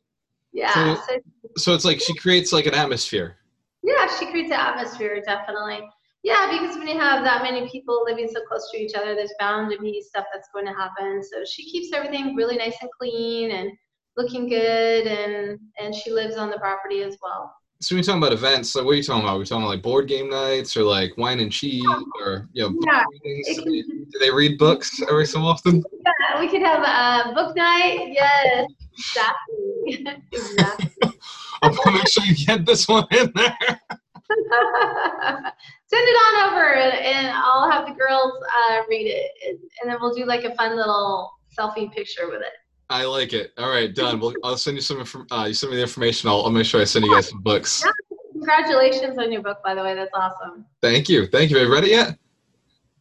Yeah. 0.53 0.95
So- 0.97 1.03
so 1.09 1.19
So 1.59 1.75
it's 1.75 1.85
like 1.85 2.01
she 2.01 2.15
creates 2.17 2.53
like 2.53 2.67
an 2.67 2.75
atmosphere. 2.75 3.37
Yeah, 3.83 4.07
she 4.19 4.27
creates 4.31 4.51
an 4.51 4.59
atmosphere, 4.59 5.23
definitely. 5.25 5.81
Yeah, 6.25 6.49
because 6.51 6.77
when 6.77 6.89
you 6.89 6.99
have 6.99 7.23
that 7.23 7.43
many 7.43 7.69
people 7.71 8.03
living 8.05 8.29
so 8.33 8.41
close 8.49 8.69
to 8.73 8.79
each 8.79 8.95
other, 8.95 9.15
there's 9.15 9.33
bound 9.39 9.71
to 9.71 9.79
be 9.79 10.03
stuff 10.03 10.25
that's 10.33 10.49
going 10.53 10.67
to 10.67 10.73
happen. 10.73 11.23
So 11.23 11.45
she 11.45 11.71
keeps 11.71 11.93
everything 11.95 12.35
really 12.35 12.57
nice 12.57 12.75
and 12.81 12.91
clean 12.99 13.53
and 13.53 13.71
looking 14.17 14.49
good, 14.49 15.07
and 15.07 15.59
and 15.79 15.95
she 15.95 16.11
lives 16.11 16.37
on 16.37 16.51
the 16.51 16.59
property 16.59 17.03
as 17.03 17.17
well. 17.23 17.55
So 17.81 17.95
when 17.95 17.99
you're 17.99 18.07
talking 18.07 18.23
about 18.23 18.33
events, 18.33 18.75
like 18.75 18.87
what 18.87 18.93
are 18.93 18.95
you 18.95 19.03
talking 19.03 19.23
about? 19.23 19.37
Are 19.37 19.39
we 19.39 19.45
talking 19.45 19.63
about 19.63 19.75
like 19.75 19.83
board 19.83 20.09
game 20.09 20.31
nights 20.31 20.79
or 20.79 20.83
like 20.83 21.15
wine 21.19 21.41
and 21.41 21.53
cheese 21.53 21.85
or 22.21 22.49
you 22.53 22.63
know 22.63 22.75
Yeah? 22.87 23.05
Do 23.23 23.43
they, 23.65 23.83
do 23.83 24.19
they 24.19 24.31
read 24.31 24.57
books 24.57 25.03
every 25.03 25.27
so 25.27 25.41
often? 25.41 25.85
Yeah, 26.05 26.41
we 26.41 26.49
could 26.49 26.63
have 26.63 26.83
a 26.83 27.35
book 27.35 27.55
night. 27.55 28.13
Yes, 28.13 28.67
exactly, 28.99 30.07
exactly. 30.33 30.91
I'm 31.63 31.75
gonna 31.75 31.99
make 31.99 32.09
sure 32.09 32.25
you 32.25 32.35
get 32.47 32.65
this 32.65 32.89
one 32.89 33.07
in 33.11 33.31
there. 33.35 33.59
Send 35.89 36.03
it 36.03 36.17
on 36.17 36.53
over, 36.53 36.75
and, 36.75 36.95
and 36.95 37.27
I'll 37.29 37.71
have 37.71 37.87
the 37.87 37.93
girls 37.93 38.33
uh, 38.59 38.83
read 38.89 39.07
it, 39.07 39.31
and, 39.47 39.59
and 39.83 39.91
then 39.91 39.99
we'll 40.01 40.15
do 40.15 40.25
like 40.25 40.45
a 40.45 40.55
fun 40.55 40.77
little 40.77 41.31
selfie 41.57 41.93
picture 41.93 42.29
with 42.29 42.41
it. 42.41 42.53
I 42.89 43.05
like 43.05 43.33
it. 43.33 43.53
All 43.59 43.69
right, 43.69 43.93
done. 43.93 44.21
Well, 44.21 44.35
I'll 44.45 44.57
send 44.57 44.77
you 44.77 44.81
some. 44.81 45.01
Inform- 45.01 45.27
uh, 45.31 45.47
you 45.49 45.55
send 45.55 45.71
me 45.71 45.77
the 45.77 45.83
information. 45.83 46.31
I'll, 46.31 46.43
I'll 46.45 46.51
make 46.51 46.67
sure 46.67 46.81
I 46.81 46.85
send 46.85 47.05
you 47.05 47.13
guys 47.13 47.29
some 47.29 47.43
books. 47.43 47.85
Congratulations 48.33 49.19
on 49.19 49.33
your 49.33 49.43
book, 49.43 49.59
by 49.65 49.75
the 49.75 49.83
way. 49.83 49.95
That's 49.95 50.11
awesome. 50.15 50.65
Thank 50.83 51.09
you. 51.09 51.27
Thank 51.27 51.51
you. 51.51 51.59
Have 51.59 51.67
you 51.67 51.73
read 51.73 51.85
it 51.85 51.91
yet? 51.91 52.17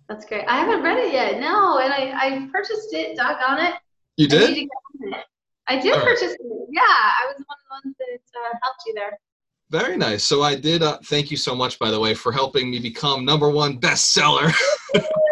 That's 0.08 0.26
great. 0.26 0.46
I 0.48 0.58
haven't 0.58 0.82
read 0.82 0.98
it 0.98 1.14
yet. 1.14 1.40
No, 1.40 1.80
and 1.80 1.94
I, 1.94 2.14
I 2.16 2.50
purchased 2.52 2.94
it. 2.94 3.16
Doggone 3.16 3.66
it. 3.66 3.74
You 4.18 4.28
did? 4.28 4.50
need 4.50 4.56
to 4.56 4.62
get 4.62 4.70
on 4.70 5.20
it. 5.20 5.26
I 5.68 5.80
did 5.80 5.92
right. 5.92 6.04
purchase 6.04 6.32
it. 6.32 6.40
Yeah, 6.70 6.82
I 6.82 7.26
was 7.28 7.44
one 7.46 7.58
of 7.58 7.84
the 7.84 7.90
ones 7.90 7.96
that 8.00 8.40
uh, 8.40 8.58
helped 8.64 8.84
you 8.88 8.94
there. 8.94 9.20
Very 9.72 9.98
nice. 9.98 10.24
So 10.24 10.44
I 10.44 10.56
did. 10.56 10.84
Uh, 10.84 11.00
thank 11.06 11.32
you 11.32 11.38
so 11.38 11.56
much, 11.56 11.80
by 11.80 11.92
the 11.92 12.00
way, 12.00 12.14
for 12.14 12.32
helping 12.32 12.70
me 12.70 12.80
become 12.80 13.26
number 13.26 13.50
one 13.50 13.80
bestseller. 13.80 14.54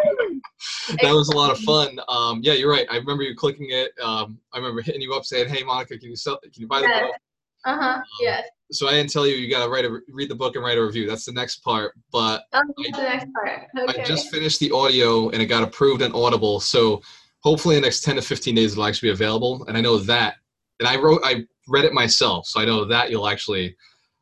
that 1.02 1.12
was 1.12 1.28
a 1.28 1.36
lot 1.36 1.50
of 1.50 1.58
fun. 1.60 1.98
Um, 2.08 2.40
yeah, 2.42 2.54
you're 2.54 2.70
right. 2.70 2.86
I 2.90 2.96
remember 2.96 3.22
you 3.22 3.34
clicking 3.34 3.68
it. 3.70 3.92
Um, 4.02 4.38
I 4.52 4.58
remember 4.58 4.82
hitting 4.82 5.00
you 5.00 5.14
up 5.14 5.24
saying, 5.24 5.48
"Hey, 5.48 5.62
Monica, 5.62 5.98
can 5.98 6.10
you 6.10 6.16
sell? 6.16 6.38
Can 6.40 6.52
you 6.54 6.66
buy 6.66 6.80
the 6.80 6.88
book?" 6.88 7.16
Uh 7.64 7.78
huh. 7.80 8.02
Yes. 8.20 8.44
So 8.72 8.88
I 8.88 8.92
didn't 8.92 9.10
tell 9.10 9.26
you 9.26 9.36
you 9.36 9.50
got 9.50 9.64
to 9.64 9.70
write 9.70 9.84
a 9.84 10.00
read 10.08 10.28
the 10.28 10.34
book 10.34 10.56
and 10.56 10.64
write 10.64 10.78
a 10.78 10.84
review. 10.84 11.06
That's 11.08 11.24
the 11.24 11.32
next 11.32 11.58
part. 11.58 11.94
But 12.12 12.44
Oh, 12.52 12.62
that's 12.78 12.98
the 12.98 13.02
next 13.02 13.32
part. 13.32 13.66
Okay. 13.88 14.02
I 14.02 14.04
just 14.04 14.30
finished 14.30 14.60
the 14.60 14.70
audio 14.70 15.30
and 15.30 15.40
it 15.40 15.46
got 15.46 15.62
approved 15.62 16.02
on 16.02 16.12
Audible. 16.12 16.60
So 16.60 17.02
hopefully 17.40 17.76
in 17.76 17.82
the 17.82 17.86
next 17.86 18.02
10 18.02 18.16
to 18.16 18.22
15 18.22 18.54
days 18.54 18.72
it'll 18.72 18.84
actually 18.84 19.08
be 19.10 19.12
available. 19.12 19.64
And 19.66 19.76
I 19.76 19.80
know 19.80 19.98
that. 19.98 20.36
And 20.80 20.88
I 20.88 20.96
wrote, 20.96 21.20
I 21.24 21.44
read 21.68 21.84
it 21.84 21.92
myself. 21.92 22.46
So 22.46 22.60
I 22.60 22.64
know 22.64 22.84
that 22.84 23.10
you'll 23.10 23.28
actually 23.28 23.76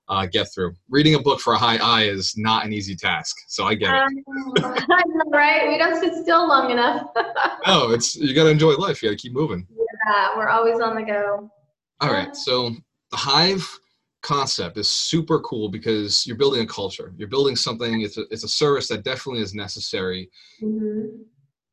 uh, 0.09 0.27
get 0.27 0.53
through. 0.55 0.75
Reading 0.89 1.15
a 1.15 1.19
book 1.21 1.41
for 1.41 1.55
a 1.55 1.59
high 1.59 1.77
eye 1.77 2.05
is 2.05 2.35
not 2.37 2.65
an 2.65 2.73
easy 2.73 2.95
task. 2.95 3.37
So 3.49 3.65
I 3.65 3.75
get 3.75 3.95
it. 3.95 4.25
Um, 4.63 4.75
right? 5.31 5.69
We 5.69 5.79
don't 5.79 6.01
sit 6.01 6.15
still 6.23 6.47
long 6.49 6.71
enough. 6.71 7.07
No, 7.65 7.93
it's, 7.93 8.17
you 8.17 8.35
got 8.35 8.45
to 8.45 8.51
enjoy 8.51 8.73
life. 8.75 9.03
You 9.03 9.09
got 9.09 9.17
to 9.17 9.23
keep 9.23 9.33
moving. 9.33 9.65
yeah, 10.09 10.31
we're 10.37 10.49
always 10.49 10.81
on 10.81 10.97
the 10.97 11.03
go. 11.03 11.49
All 12.01 12.13
right. 12.13 12.35
So 12.35 12.71
the 13.13 13.17
Hive 13.17 13.65
concept 14.23 14.77
is 14.79 14.91
super 14.91 15.39
cool 15.41 15.69
because 15.69 16.27
you're 16.27 16.37
building 16.37 16.63
a 16.63 16.67
culture. 16.67 17.15
You're 17.17 17.29
building 17.29 17.55
something. 17.55 18.01
It's 18.01 18.19
a, 18.19 18.23
it's 18.33 18.43
a 18.43 18.49
service 18.49 18.89
that 18.89 19.05
definitely 19.05 19.43
is 19.43 19.55
necessary. 19.55 20.29
Mhm. 20.61 21.21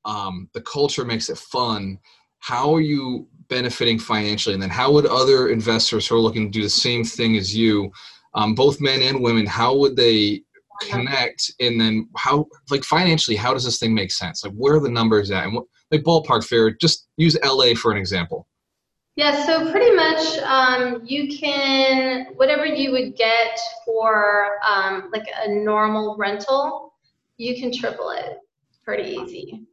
um, 0.05 0.47
the 0.53 0.61
culture 0.61 1.03
makes 1.03 1.29
it 1.29 1.37
fun 1.39 1.97
how 2.39 2.73
are 2.73 2.81
you 2.81 3.27
benefiting 3.49 3.99
financially 3.99 4.53
and 4.53 4.63
then 4.63 4.69
how 4.69 4.91
would 4.91 5.05
other 5.05 5.49
investors 5.49 6.07
who 6.07 6.15
are 6.15 6.19
looking 6.19 6.45
to 6.51 6.57
do 6.59 6.63
the 6.63 6.69
same 6.69 7.03
thing 7.03 7.35
as 7.37 7.55
you 7.55 7.91
um, 8.33 8.55
both 8.55 8.79
men 8.81 9.01
and 9.01 9.21
women 9.21 9.45
how 9.45 9.75
would 9.75 9.95
they 9.95 10.41
connect? 10.81 11.51
And 11.59 11.79
then 11.79 12.09
how 12.15 12.45
like 12.69 12.83
financially 12.83 13.35
how 13.35 13.53
does 13.53 13.65
this 13.65 13.79
thing 13.79 13.93
make 13.93 14.11
sense? 14.11 14.43
Like 14.43 14.53
where 14.53 14.75
are 14.75 14.79
the 14.79 14.89
numbers 14.89 15.31
at? 15.31 15.45
And 15.45 15.55
what 15.55 15.65
like 15.91 16.03
ballpark 16.03 16.43
figure 16.43 16.71
just 16.71 17.07
use 17.17 17.37
la 17.43 17.73
for 17.75 17.91
an 17.91 17.97
example. 17.97 18.47
Yeah, 19.15 19.45
so 19.45 19.69
pretty 19.69 19.93
much 19.93 20.37
um, 20.39 21.01
you 21.03 21.37
can, 21.37 22.27
whatever 22.35 22.65
you 22.65 22.91
would 22.91 23.17
get 23.17 23.59
for 23.83 24.59
um, 24.65 25.09
like 25.11 25.27
a 25.43 25.49
normal 25.49 26.15
rental, 26.17 26.93
you 27.35 27.59
can 27.59 27.69
triple 27.73 28.11
it 28.11 28.37
pretty 28.85 29.17
easy. 29.17 29.65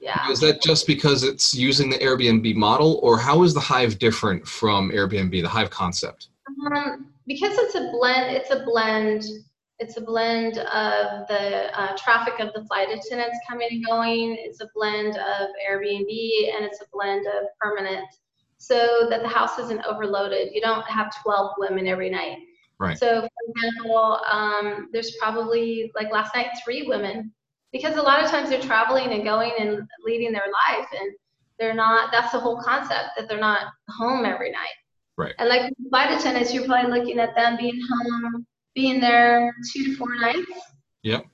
Yeah. 0.00 0.30
is 0.30 0.40
that 0.40 0.60
just 0.60 0.86
because 0.86 1.22
it's 1.22 1.54
using 1.54 1.88
the 1.88 1.96
airbnb 1.98 2.54
model 2.56 3.00
or 3.02 3.18
how 3.18 3.42
is 3.42 3.54
the 3.54 3.60
hive 3.60 3.98
different 3.98 4.46
from 4.46 4.90
airbnb 4.90 5.40
the 5.40 5.48
hive 5.48 5.70
concept? 5.70 6.28
Um, 6.66 7.13
because 7.26 7.56
it's 7.58 7.74
a 7.74 7.90
blend, 7.90 8.36
it's 8.36 8.50
a 8.50 8.64
blend, 8.64 9.24
it's 9.78 9.96
a 9.96 10.00
blend 10.00 10.58
of 10.58 11.26
the 11.28 11.78
uh, 11.78 11.96
traffic 11.96 12.34
of 12.38 12.52
the 12.54 12.64
flight 12.66 12.88
attendants 12.88 13.38
coming 13.48 13.68
and 13.70 13.84
going. 13.86 14.36
It's 14.38 14.60
a 14.60 14.68
blend 14.74 15.16
of 15.16 15.48
Airbnb 15.68 16.54
and 16.54 16.64
it's 16.64 16.80
a 16.80 16.86
blend 16.92 17.26
of 17.26 17.48
permanent 17.60 18.06
so 18.58 19.06
that 19.10 19.22
the 19.22 19.28
house 19.28 19.58
isn't 19.58 19.84
overloaded. 19.84 20.50
You 20.52 20.60
don't 20.60 20.86
have 20.86 21.12
12 21.22 21.52
women 21.58 21.86
every 21.86 22.10
night. 22.10 22.38
Right. 22.78 22.98
So, 22.98 23.20
for 23.22 23.28
example, 23.48 24.20
um, 24.30 24.88
there's 24.92 25.16
probably 25.20 25.92
like 25.94 26.10
last 26.12 26.34
night, 26.34 26.48
three 26.64 26.86
women 26.86 27.32
because 27.72 27.96
a 27.96 28.02
lot 28.02 28.22
of 28.22 28.30
times 28.30 28.50
they're 28.50 28.60
traveling 28.60 29.12
and 29.12 29.24
going 29.24 29.52
and 29.58 29.86
leading 30.04 30.32
their 30.32 30.46
life 30.68 30.86
and 30.98 31.12
they're 31.58 31.74
not, 31.74 32.10
that's 32.12 32.32
the 32.32 32.38
whole 32.38 32.60
concept 32.62 33.10
that 33.16 33.28
they're 33.28 33.38
not 33.38 33.66
home 33.88 34.24
every 34.24 34.50
night. 34.50 34.74
Right. 35.16 35.34
And 35.38 35.48
like 35.48 35.72
flight 35.90 36.18
attendants, 36.18 36.52
you're 36.52 36.64
probably 36.64 36.98
looking 36.98 37.18
at 37.20 37.34
them 37.36 37.56
being 37.56 37.80
home, 37.90 38.46
being 38.74 39.00
there 39.00 39.54
two 39.72 39.84
to 39.84 39.96
four 39.96 40.14
nights. 40.16 40.50
Yep. 41.02 41.26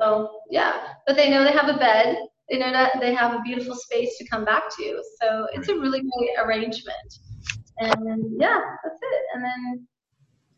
So 0.00 0.40
yeah, 0.50 0.94
but 1.06 1.16
they 1.16 1.30
know 1.30 1.44
they 1.44 1.52
have 1.52 1.68
a 1.68 1.78
bed. 1.78 2.16
They 2.50 2.58
know 2.58 2.72
that 2.72 3.00
they 3.00 3.14
have 3.14 3.34
a 3.34 3.40
beautiful 3.40 3.74
space 3.74 4.16
to 4.18 4.26
come 4.28 4.44
back 4.44 4.64
to. 4.76 5.02
So 5.20 5.46
it's 5.52 5.68
a 5.68 5.74
really 5.74 6.00
great 6.00 6.30
arrangement. 6.38 7.18
And 7.78 8.40
yeah, 8.40 8.60
that's 8.84 8.98
it. 9.02 9.22
And 9.34 9.44
then 9.44 9.86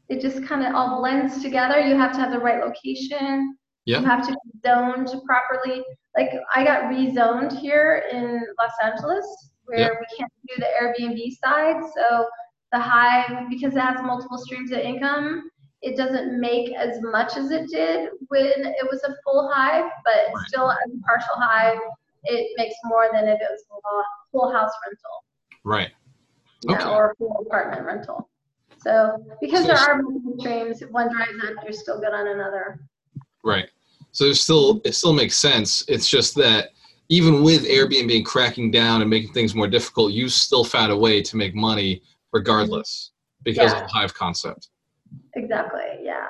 it 0.09 0.21
just 0.21 0.45
kind 0.45 0.65
of 0.65 0.75
all 0.75 1.01
blends 1.01 1.43
together. 1.43 1.81
You 1.81 1.97
have 1.97 2.13
to 2.13 2.19
have 2.19 2.33
the 2.33 2.39
right 2.39 2.63
location. 2.63 3.57
Yeah. 3.85 4.01
You 4.01 4.07
have 4.07 4.27
to 4.27 4.33
be 4.33 4.61
zoned 4.67 5.09
properly. 5.25 5.83
Like 6.17 6.33
I 6.55 6.65
got 6.65 6.85
rezoned 6.85 7.59
here 7.59 8.05
in 8.13 8.45
Los 8.59 8.73
Angeles 8.83 9.51
where 9.65 9.79
Yeah. 9.79 9.89
we 9.99 10.17
can't 10.17 10.33
do 10.49 10.55
the 10.59 10.67
Airbnb 10.81 11.37
side. 11.43 11.83
So 11.97 12.27
the 12.73 12.79
hive, 12.79 13.49
because 13.49 13.75
it 13.75 13.81
has 13.81 14.01
multiple 14.03 14.39
streams 14.39 14.73
of 14.73 14.79
income, 14.79 15.51
it 15.83 15.97
doesn't 15.97 16.41
make 16.41 16.75
as 16.75 17.01
much 17.01 17.37
as 17.37 17.51
it 17.51 17.69
did 17.71 18.11
when 18.29 18.47
it 18.47 18.87
was 18.91 19.03
a 19.05 19.15
full 19.25 19.51
hive, 19.53 19.91
but 20.05 20.35
Right. 20.35 20.47
still 20.49 20.71
as 20.71 20.79
a 20.93 20.99
partial 21.07 21.37
hive, 21.37 21.79
it 22.25 22.51
makes 22.57 22.75
more 22.85 23.09
than 23.13 23.29
if 23.29 23.41
it 23.41 23.49
was 23.51 23.63
a 23.71 24.03
full- 24.33 24.53
house 24.53 24.73
rental 24.85 25.25
right 25.65 25.93
yeah, 26.63 26.75
Okay. 26.81 26.89
or 26.91 27.11
a 27.11 27.15
full 27.17 27.37
apartment 27.47 27.85
rental. 27.85 28.29
So 28.79 29.25
because 29.41 29.63
So 29.63 29.69
there 29.69 29.79
are 29.79 30.03
multiple 30.03 30.35
streams, 30.39 30.83
if 30.83 30.91
one 30.91 31.13
dries 31.13 31.29
up, 31.45 31.63
you're 31.65 31.73
still 31.73 31.99
good 32.01 32.13
on 32.13 32.27
another. 32.29 32.81
Right. 33.45 33.69
So 34.13 34.25
there's 34.25 34.41
still 34.41 34.81
it 34.85 34.95
still 34.95 35.13
makes 35.13 35.37
sense. 35.37 35.85
It's 35.89 36.09
just 36.09 36.35
that 36.37 36.71
even 37.09 37.43
with 37.43 37.65
Airbnb 37.67 38.25
cracking 38.25 38.71
down 38.71 39.01
and 39.01 39.09
making 39.11 39.33
things 39.33 39.55
more 39.55 39.69
difficult, 39.69 40.13
you 40.13 40.29
still 40.29 40.65
found 40.65 40.91
a 40.93 40.97
way 40.97 41.23
to 41.23 41.37
make 41.37 41.55
money 41.55 42.03
regardless 42.33 43.13
because 43.43 43.73
Yeah. 43.73 43.79
of 43.81 43.87
the 43.87 43.93
Hive 43.93 44.15
concept. 44.15 44.69
Exactly. 45.35 45.81
Yeah. 46.03 46.27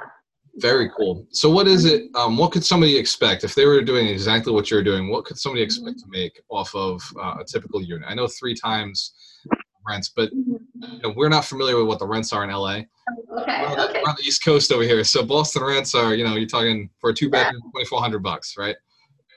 Very 0.57 0.91
cool. 0.97 1.26
So 1.31 1.50
what 1.50 1.67
is 1.69 1.85
it? 1.85 2.05
Um, 2.15 2.37
what 2.38 2.50
could 2.53 2.65
somebody 2.65 2.97
expect 2.97 3.45
if 3.45 3.55
they 3.55 3.67
were 3.67 3.83
doing 3.83 4.07
exactly 4.07 4.53
what 4.53 4.71
you're 4.71 4.83
doing? 4.83 5.11
What 5.11 5.25
could 5.26 5.38
somebody 5.38 5.62
expect 5.62 5.99
to 6.00 6.07
make 6.09 6.41
off 6.49 6.75
of 6.75 7.03
uh, 7.21 7.37
a 7.41 7.45
typical 7.45 7.83
unit? 7.83 8.09
I 8.09 8.15
know 8.15 8.26
three 8.26 8.55
times 8.55 9.12
rents, 9.87 10.09
but 10.17 10.33
you 10.33 10.59
know, 11.03 11.12
we're 11.15 11.29
not 11.29 11.45
familiar 11.45 11.76
with 11.76 11.87
what 11.87 11.99
the 11.99 12.07
rents 12.07 12.33
are 12.33 12.43
in 12.43 12.50
LA. 12.50 12.71
Okay. 12.79 12.87
We're 13.31 13.67
on, 13.69 13.76
the, 13.76 13.88
Okay. 13.91 14.00
we're 14.03 14.11
on 14.11 14.17
the 14.19 14.25
East 14.26 14.43
Coast 14.45 14.73
over 14.73 14.83
here, 14.83 15.05
so 15.05 15.25
Boston 15.25 15.62
rents 15.62 15.95
are 15.95 16.15
you 16.15 16.25
know 16.25 16.35
you're 16.37 16.49
talking 16.49 16.88
for 17.00 17.11
a 17.11 17.15
two 17.15 17.29
bedroom 17.31 17.62
twenty 17.71 17.87
four 17.87 18.00
hundred 18.00 18.21
bucks, 18.23 18.57
right? 18.57 18.76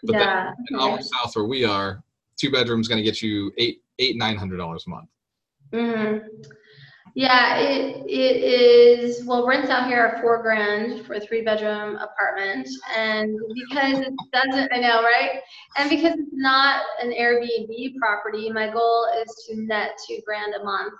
But 0.04 0.13
then 0.13 0.22
Yeah. 0.22 0.51
in 0.72 0.80
our 0.80 1.01
south 1.01 1.36
where 1.36 1.46
we 1.46 1.66
are, 1.66 2.01
two 2.38 2.50
bedrooms 2.50 2.88
going 2.88 2.98
to 2.98 3.04
get 3.04 3.22
you 3.22 3.51
eight 3.58 3.84
eight 4.00 4.16
nine 4.16 4.38
hundred 4.38 4.58
dollars 4.58 4.86
a 4.88 4.89
month. 4.89 5.10
Hmm 5.71 6.17
Yeah, 7.15 7.57
it, 7.57 8.05
it 8.07 8.43
is, 8.43 9.25
well, 9.25 9.45
rents 9.47 9.69
out 9.69 9.88
here 9.88 9.99
are 9.99 10.21
four 10.21 10.41
grand 10.41 11.05
for 11.05 11.15
a 11.15 11.19
three 11.19 11.41
bedroom 11.43 11.95
apartment. 11.97 12.67
And 12.95 13.38
because 13.53 13.99
it 13.99 14.13
doesn't, 14.31 14.71
I 14.73 14.77
know, 14.79 15.01
right? 15.01 15.41
And 15.77 15.89
because 15.89 16.13
it's 16.13 16.31
not 16.33 16.83
an 17.01 17.11
Airbnb 17.11 17.95
property, 17.97 18.51
my 18.51 18.69
goal 18.69 19.07
is 19.21 19.47
to 19.47 19.61
net 19.61 19.91
two 20.07 20.19
grand 20.25 20.53
a 20.55 20.63
month. 20.63 20.93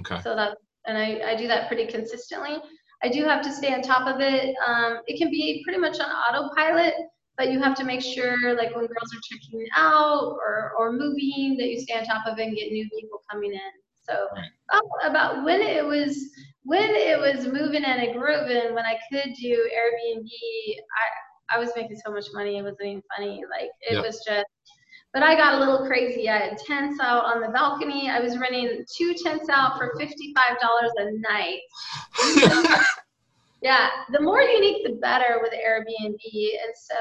Okay. 0.00 0.20
So 0.22 0.34
that, 0.36 0.56
and 0.86 0.96
I, 0.96 1.32
I 1.32 1.36
do 1.36 1.48
that 1.48 1.68
pretty 1.68 1.86
consistently. 1.86 2.58
I 3.02 3.08
do 3.08 3.24
have 3.24 3.42
to 3.42 3.52
stay 3.52 3.74
on 3.74 3.82
top 3.82 4.12
of 4.12 4.20
it. 4.20 4.54
Um, 4.66 4.98
it 5.06 5.18
can 5.18 5.30
be 5.30 5.62
pretty 5.64 5.78
much 5.78 6.00
on 6.00 6.06
autopilot, 6.08 6.94
but 7.36 7.50
you 7.50 7.60
have 7.60 7.76
to 7.76 7.84
make 7.84 8.00
sure, 8.00 8.56
like 8.56 8.74
when 8.74 8.86
girls 8.86 9.14
are 9.14 9.20
checking 9.30 9.66
out 9.76 10.36
or, 10.44 10.72
or 10.78 10.92
moving, 10.92 11.56
that 11.58 11.68
you 11.68 11.80
stay 11.80 11.94
on 11.98 12.04
top 12.04 12.26
of 12.26 12.38
it 12.38 12.42
and 12.46 12.56
get 12.56 12.72
new 12.72 12.88
people 12.98 13.22
coming 13.30 13.52
in. 13.52 13.60
So 14.08 14.28
oh, 14.72 14.88
about 15.04 15.44
when 15.44 15.60
it 15.60 15.84
was 15.84 16.30
when 16.64 16.90
it 16.90 17.18
was 17.18 17.46
moving 17.46 17.84
and 17.84 18.12
grooving, 18.18 18.74
when 18.74 18.84
I 18.84 18.98
could 19.10 19.34
do 19.40 19.68
Airbnb, 19.74 20.28
I 21.52 21.56
I 21.56 21.58
was 21.58 21.70
making 21.76 21.98
so 22.04 22.12
much 22.12 22.26
money 22.34 22.58
it 22.58 22.62
wasn't 22.62 22.82
even 22.82 23.02
funny. 23.16 23.42
Like 23.50 23.70
it 23.80 23.94
Yep. 23.94 24.04
was 24.04 24.22
just. 24.26 24.46
But 25.14 25.22
I 25.22 25.36
got 25.36 25.54
a 25.54 25.58
little 25.58 25.86
crazy. 25.86 26.28
I 26.28 26.36
had 26.36 26.58
tents 26.58 27.00
out 27.00 27.24
on 27.24 27.40
the 27.40 27.48
balcony. 27.48 28.10
I 28.10 28.20
was 28.20 28.36
renting 28.36 28.84
two 28.94 29.14
tents 29.14 29.48
out 29.48 29.78
for 29.78 29.94
fifty-five 29.98 30.58
dollars 30.60 30.92
a 30.98 31.12
night. 31.18 32.76
Yeah, 33.60 33.88
the 34.12 34.20
more 34.20 34.40
unique, 34.40 34.86
the 34.86 34.94
better 35.02 35.40
with 35.42 35.52
Airbnb. 35.52 36.14
And 36.22 36.72
so, 36.76 36.94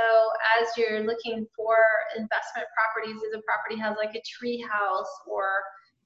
as 0.60 0.70
you're 0.76 1.02
looking 1.02 1.46
for 1.56 1.78
investment 2.16 2.66
properties, 2.74 3.22
if 3.24 3.38
a 3.38 3.42
property 3.44 3.80
has 3.80 3.96
like 3.98 4.16
a 4.16 4.22
tree 4.26 4.66
house 4.68 5.12
or 5.28 5.46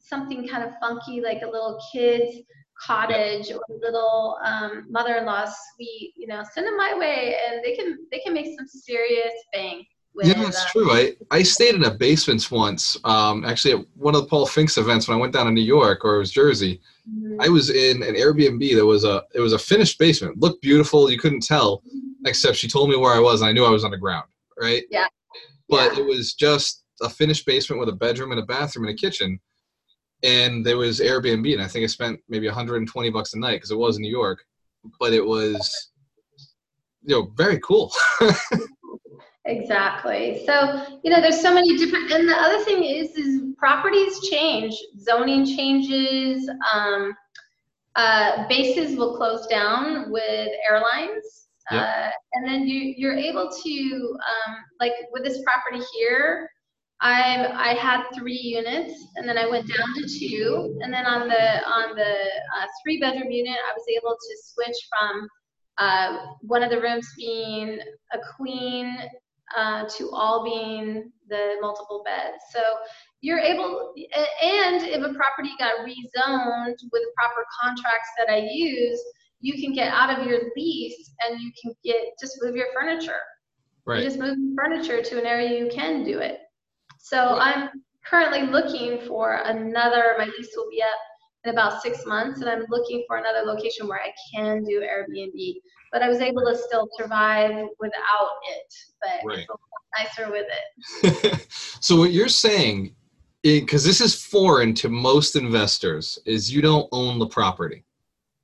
something 0.01 0.47
kind 0.47 0.63
of 0.63 0.71
funky, 0.79 1.21
like 1.21 1.41
a 1.41 1.45
little 1.49 1.79
kid's 1.91 2.37
cottage 2.79 3.51
or 3.51 3.61
a 3.69 3.79
little 3.79 4.37
um, 4.43 4.85
mother-in-law 4.89 5.45
suite, 5.45 6.13
you 6.15 6.27
know, 6.27 6.43
send 6.53 6.65
them 6.67 6.77
my 6.77 6.93
way, 6.97 7.35
and 7.47 7.63
they 7.63 7.75
can 7.75 7.99
they 8.11 8.19
can 8.19 8.33
make 8.33 8.47
some 8.57 8.67
serious 8.67 9.33
bang. 9.53 9.85
With, 10.13 10.27
yeah, 10.27 10.43
that's 10.43 10.65
uh, 10.65 10.67
true. 10.73 10.91
I, 10.91 11.13
I 11.31 11.41
stayed 11.41 11.73
in 11.75 11.85
a 11.85 11.91
basement 11.91 12.51
once. 12.51 12.97
Um, 13.05 13.45
actually, 13.45 13.75
at 13.75 13.85
one 13.95 14.13
of 14.13 14.21
the 14.21 14.27
Paul 14.27 14.45
Fincks 14.45 14.77
events 14.77 15.07
when 15.07 15.17
I 15.17 15.21
went 15.21 15.31
down 15.31 15.45
to 15.45 15.53
New 15.53 15.61
York 15.61 16.03
or 16.03 16.15
it 16.15 16.19
was 16.19 16.31
Jersey. 16.31 16.81
mhm. 17.09 17.37
I 17.39 17.47
was 17.47 17.69
in 17.69 18.03
an 18.03 18.15
Airbnb 18.15 18.75
that 18.75 18.85
was 18.85 19.05
a 19.05 19.23
it 19.33 19.39
was 19.39 19.53
a 19.53 19.59
finished 19.59 19.97
basement. 19.99 20.37
Looked 20.39 20.61
beautiful. 20.61 21.09
You 21.09 21.17
couldn't 21.17 21.43
tell, 21.43 21.81
except 22.25 22.57
she 22.57 22.67
told 22.67 22.89
me 22.89 22.97
where 22.97 23.13
I 23.13 23.19
was, 23.19 23.41
and 23.41 23.47
I 23.49 23.53
knew 23.53 23.63
I 23.63 23.69
was 23.69 23.85
underground. 23.85 24.25
Right. 24.59 24.83
Yeah. 24.91 25.07
But 25.69 25.93
Yeah. 25.93 25.99
it 25.99 26.05
was 26.05 26.33
just 26.33 26.83
a 27.01 27.09
finished 27.09 27.45
basement 27.45 27.79
with 27.79 27.87
a 27.89 27.93
bedroom 27.93 28.31
and 28.31 28.39
a 28.41 28.45
bathroom 28.45 28.85
and 28.87 28.93
a 28.93 28.97
kitchen, 28.97 29.39
and 30.23 30.65
there 30.65 30.77
was 30.77 30.99
Airbnb, 30.99 31.51
and 31.53 31.61
I 31.61 31.67
think 31.67 31.83
I 31.83 31.87
spent 31.87 32.19
maybe 32.29 32.47
120 32.47 33.09
bucks 33.09 33.33
a 33.33 33.39
night 33.39 33.55
because 33.55 33.71
it 33.71 33.77
was 33.77 33.97
in 33.97 34.03
New 34.03 34.11
York, 34.11 34.43
but 34.99 35.13
it 35.13 35.25
was, 35.25 35.91
you 37.03 37.15
know, 37.15 37.31
very 37.35 37.59
cool. 37.59 37.91
Exactly. 39.45 40.43
So, 40.45 40.85
you 41.03 41.09
know, 41.09 41.19
there's 41.19 41.41
so 41.41 41.53
many 41.53 41.75
different, 41.77 42.11
and 42.11 42.29
the 42.29 42.35
other 42.35 42.63
thing 42.63 42.83
is, 42.83 43.11
is 43.17 43.41
properties 43.57 44.19
change, 44.29 44.75
zoning 44.99 45.45
changes, 45.45 46.49
um, 46.73 47.13
uh, 47.95 48.47
bases 48.47 48.95
will 48.95 49.17
close 49.17 49.47
down 49.47 50.11
with 50.11 50.49
airlines. 50.69 51.47
Yep. 51.71 51.81
Uh, 51.81 52.09
and 52.33 52.47
then 52.47 52.67
you, 52.67 52.93
you're 52.97 53.15
able 53.15 53.49
to, 53.49 54.17
um, 54.29 54.57
like 54.79 54.93
with 55.11 55.23
this 55.23 55.41
property 55.43 55.83
here, 55.95 56.49
I 57.01 57.71
I 57.71 57.73
had 57.73 58.03
three 58.15 58.39
units, 58.39 58.93
and 59.15 59.27
then 59.27 59.37
I 59.37 59.47
went 59.47 59.67
down 59.67 59.93
to 59.95 60.19
two, 60.19 60.77
and 60.81 60.93
then 60.93 61.05
on 61.05 61.27
the 61.27 61.65
on 61.67 61.95
the 61.95 62.11
uh, 62.11 62.65
three 62.83 62.99
bedroom 62.99 63.31
unit, 63.31 63.57
I 63.67 63.73
was 63.73 63.85
able 63.89 64.15
to 64.15 64.37
switch 64.43 64.77
from 64.89 65.27
uh, 65.77 66.17
one 66.41 66.61
of 66.63 66.69
the 66.69 66.79
rooms 66.79 67.07
being 67.17 67.79
a 68.13 68.19
queen 68.37 68.95
uh, 69.57 69.85
to 69.97 70.11
all 70.11 70.43
being 70.43 71.11
the 71.27 71.55
multiple 71.59 72.03
beds. 72.05 72.37
So 72.53 72.61
you're 73.21 73.39
able, 73.39 73.93
and 74.43 74.83
if 74.83 75.03
a 75.03 75.13
property 75.13 75.51
got 75.57 75.79
rezoned 75.79 76.77
with 76.91 77.03
proper 77.17 77.45
contracts 77.61 78.09
that 78.19 78.31
I 78.31 78.47
use, 78.51 79.01
you 79.39 79.59
can 79.59 79.73
get 79.73 79.91
out 79.91 80.15
of 80.15 80.27
your 80.27 80.39
lease 80.55 81.11
and 81.21 81.41
you 81.41 81.51
can 81.61 81.73
get 81.83 81.97
just 82.19 82.37
move 82.43 82.55
your 82.55 82.67
furniture. 82.73 83.19
Right. 83.85 84.03
You 84.03 84.05
just 84.05 84.19
move 84.19 84.37
furniture 84.55 85.01
to 85.01 85.19
an 85.19 85.25
area 85.25 85.57
you 85.57 85.69
can 85.71 86.03
do 86.03 86.19
it. 86.19 86.37
So 87.01 87.37
I'm 87.39 87.69
currently 88.05 88.43
looking 88.43 89.01
for 89.07 89.41
another, 89.45 90.15
my 90.17 90.25
lease 90.25 90.49
will 90.55 90.69
be 90.69 90.81
up 90.81 90.99
in 91.43 91.51
about 91.51 91.81
six 91.81 92.05
months, 92.05 92.41
and 92.41 92.49
I'm 92.49 92.63
looking 92.69 93.03
for 93.07 93.17
another 93.17 93.41
location 93.45 93.87
where 93.87 93.99
I 93.99 94.13
can 94.33 94.63
do 94.63 94.81
Airbnb. 94.81 95.55
But 95.91 96.03
I 96.03 96.09
was 96.09 96.19
able 96.19 96.43
to 96.45 96.55
still 96.55 96.87
survive 96.97 97.51
without 97.79 98.29
it, 98.49 98.73
but 99.01 99.27
Right. 99.27 99.39
it's 99.39 99.49
a 99.49 99.51
lot 99.51 99.97
nicer 99.97 100.31
with 100.31 100.45
it. 100.47 101.47
so 101.81 101.97
what 101.97 102.11
you're 102.11 102.29
saying, 102.29 102.95
because 103.43 103.83
this 103.83 103.99
is 103.99 104.23
foreign 104.23 104.73
to 104.75 104.87
most 104.87 105.35
investors, 105.35 106.19
is 106.25 106.53
you 106.53 106.61
don't 106.61 106.87
own 106.91 107.19
the 107.19 107.27
property, 107.27 107.83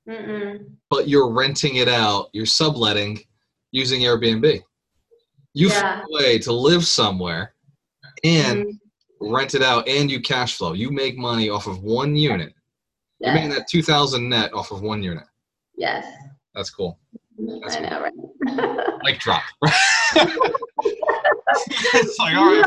Mm-mm. 0.09 0.65
but 0.89 1.07
you're 1.07 1.31
renting 1.31 1.75
it 1.75 1.87
out, 1.87 2.29
you're 2.33 2.45
subletting 2.45 3.19
using 3.71 4.01
Airbnb. 4.01 4.61
You 5.53 5.69
Yeah. 5.69 5.81
find 5.81 6.01
a 6.01 6.13
way 6.15 6.39
to 6.39 6.51
live 6.51 6.85
somewhere 6.85 7.53
and 8.27 8.65
Mhm. 8.65 8.79
rent 9.21 9.55
it 9.55 9.63
out, 9.63 9.87
and 9.87 10.11
you 10.11 10.19
cash 10.21 10.57
flow. 10.57 10.73
You 10.73 10.91
make 10.91 11.17
money 11.17 11.49
off 11.49 11.65
of 11.67 11.81
one 11.81 12.15
unit. 12.15 12.53
You're 13.19 13.33
making 13.33 13.49
that 13.51 13.67
two 13.67 13.81
thousand 13.81 14.29
net 14.29 14.53
off 14.53 14.71
of 14.71 14.81
one 14.81 15.01
unit. 15.01 15.25
yes. 15.75 16.05
That's 16.53 16.69
cool. 16.71 16.99
That's 17.37 17.75
I 17.75 17.79
know, 17.81 18.01
right? 18.01 18.13
Like 19.03 19.19
drop. 19.19 19.43
it's 20.13 22.19
like 22.19 22.35
all 22.35 22.51
right. 22.51 22.65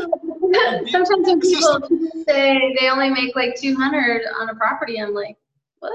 Sometimes 0.89 1.09
when 1.25 1.39
people 1.41 1.81
say 2.27 2.75
they 2.79 2.89
only 2.89 3.09
make 3.09 3.35
like 3.35 3.55
200 3.59 4.21
on 4.39 4.49
a 4.49 4.55
property, 4.55 5.01
I'm 5.01 5.13
like, 5.13 5.37
what? 5.79 5.91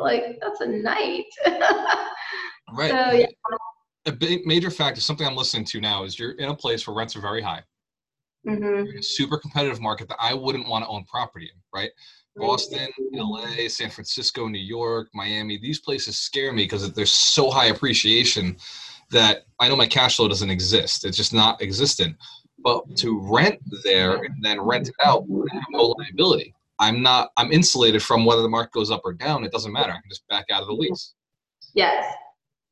Like, 0.00 0.38
that's 0.40 0.60
a 0.60 0.66
night. 0.66 1.24
Right. 2.72 2.90
So, 2.90 3.10
yeah. 3.12 3.26
A 4.06 4.12
big 4.12 4.46
major 4.46 4.70
factor, 4.70 5.00
something 5.00 5.26
I'm 5.26 5.36
listening 5.36 5.64
to 5.66 5.80
now, 5.80 6.04
is 6.04 6.18
you're 6.18 6.32
in 6.32 6.48
a 6.50 6.54
place 6.54 6.86
where 6.86 6.96
rents 6.96 7.14
are 7.16 7.20
very 7.20 7.42
high. 7.42 7.62
Mhm. 8.46 9.04
super 9.04 9.36
competitive 9.36 9.80
market 9.80 10.08
that 10.08 10.16
I 10.18 10.32
wouldn't 10.34 10.66
want 10.66 10.84
to 10.84 10.88
own 10.88 11.04
property 11.04 11.50
in, 11.52 11.60
right? 11.74 11.90
Boston, 12.36 12.88
LA, 13.12 13.68
San 13.68 13.90
Francisco, 13.90 14.48
New 14.48 14.58
York, 14.58 15.08
Miami, 15.12 15.58
these 15.58 15.80
places 15.80 16.16
scare 16.16 16.52
me 16.52 16.62
because 16.64 16.90
there's 16.92 17.12
so 17.12 17.50
high 17.50 17.66
appreciation 17.66 18.56
that 19.10 19.44
I 19.58 19.68
know 19.68 19.76
my 19.76 19.86
cash 19.86 20.16
flow 20.16 20.28
doesn't 20.28 20.50
exist. 20.50 21.04
It's 21.04 21.16
just 21.16 21.34
not 21.34 21.60
existent. 21.60 22.16
But 22.62 22.96
to 22.98 23.18
rent 23.20 23.60
there 23.84 24.22
and 24.22 24.34
then 24.42 24.60
rent 24.60 24.88
it 24.88 24.94
out, 25.04 25.24
I 25.50 25.54
have 25.54 25.64
no 25.70 25.94
liability. 25.98 26.54
I'm 26.78 27.02
not, 27.02 27.30
I'm 27.36 27.52
insulated 27.52 28.02
from 28.02 28.24
whether 28.24 28.42
the 28.42 28.48
market 28.48 28.72
goes 28.72 28.90
up 28.90 29.02
or 29.04 29.12
down. 29.12 29.44
It 29.44 29.52
doesn't 29.52 29.72
matter. 29.72 29.90
I 29.90 29.94
can 30.00 30.08
just 30.08 30.26
back 30.28 30.46
out 30.50 30.62
of 30.62 30.68
the 30.68 30.74
lease. 30.74 31.14
Yes, 31.74 32.14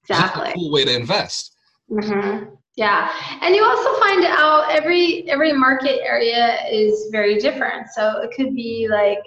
exactly. 0.02 0.50
a 0.50 0.54
cool 0.54 0.70
way 0.72 0.84
to 0.84 0.94
invest. 0.94 1.54
hmm 1.88 2.44
Yeah, 2.78 3.10
and 3.42 3.56
you 3.56 3.64
also 3.64 3.98
find 3.98 4.24
out 4.24 4.70
every 4.70 5.28
every 5.28 5.52
market 5.52 6.00
area 6.00 6.58
is 6.70 7.08
very 7.10 7.36
different. 7.36 7.88
So 7.88 8.20
it 8.20 8.30
could 8.36 8.54
be 8.54 8.86
like 8.88 9.18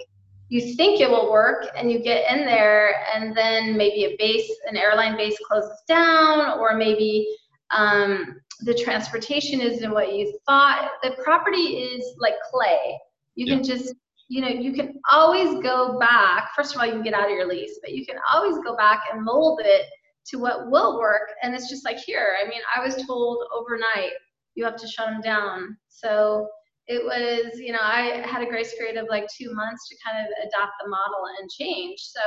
you 0.48 0.74
think 0.74 1.02
it 1.02 1.10
will 1.10 1.30
work, 1.30 1.66
and 1.76 1.92
you 1.92 1.98
get 1.98 2.24
in 2.32 2.46
there, 2.46 2.94
and 3.14 3.36
then 3.36 3.76
maybe 3.76 4.04
a 4.04 4.16
base, 4.18 4.50
an 4.66 4.78
airline 4.78 5.18
base 5.18 5.36
closes 5.46 5.82
down, 5.86 6.58
or 6.60 6.78
maybe 6.78 7.28
um, 7.76 8.40
the 8.60 8.72
transportation 8.72 9.60
isn't 9.60 9.92
what 9.92 10.14
you 10.14 10.38
thought. 10.46 10.92
The 11.02 11.10
property 11.22 11.76
is 11.84 12.02
like 12.18 12.36
clay. 12.50 12.98
You 13.34 13.44
can 13.44 13.62
just 13.62 13.94
you 14.28 14.40
know 14.40 14.48
you 14.48 14.72
can 14.72 14.98
always 15.10 15.62
go 15.62 15.98
back. 15.98 16.54
First 16.56 16.74
of 16.74 16.80
all, 16.80 16.86
you 16.86 16.92
can 16.92 17.02
get 17.02 17.12
out 17.12 17.24
of 17.24 17.32
your 17.32 17.46
lease, 17.46 17.78
but 17.82 17.92
you 17.92 18.06
can 18.06 18.16
always 18.32 18.64
go 18.64 18.74
back 18.76 19.02
and 19.12 19.22
mold 19.22 19.60
it 19.62 19.84
to 20.26 20.36
what 20.38 20.70
will 20.70 20.98
work. 20.98 21.30
And 21.42 21.54
it's 21.54 21.68
just 21.68 21.84
like 21.84 21.98
here. 21.98 22.36
I 22.44 22.48
mean, 22.48 22.60
I 22.74 22.84
was 22.84 22.96
told 23.06 23.44
overnight 23.54 24.12
you 24.54 24.64
have 24.64 24.76
to 24.76 24.86
shut 24.86 25.06
them 25.08 25.20
down. 25.20 25.76
So 25.88 26.48
it 26.86 27.02
was, 27.04 27.58
you 27.58 27.72
know, 27.72 27.80
I 27.82 28.22
had 28.26 28.42
a 28.42 28.46
grace 28.46 28.74
period 28.74 28.96
of 28.96 29.06
like 29.08 29.26
two 29.36 29.52
months 29.54 29.88
to 29.88 29.96
kind 30.04 30.18
of 30.26 30.32
adopt 30.46 30.72
the 30.82 30.88
model 30.88 31.22
and 31.40 31.50
change. 31.50 31.98
So 32.00 32.20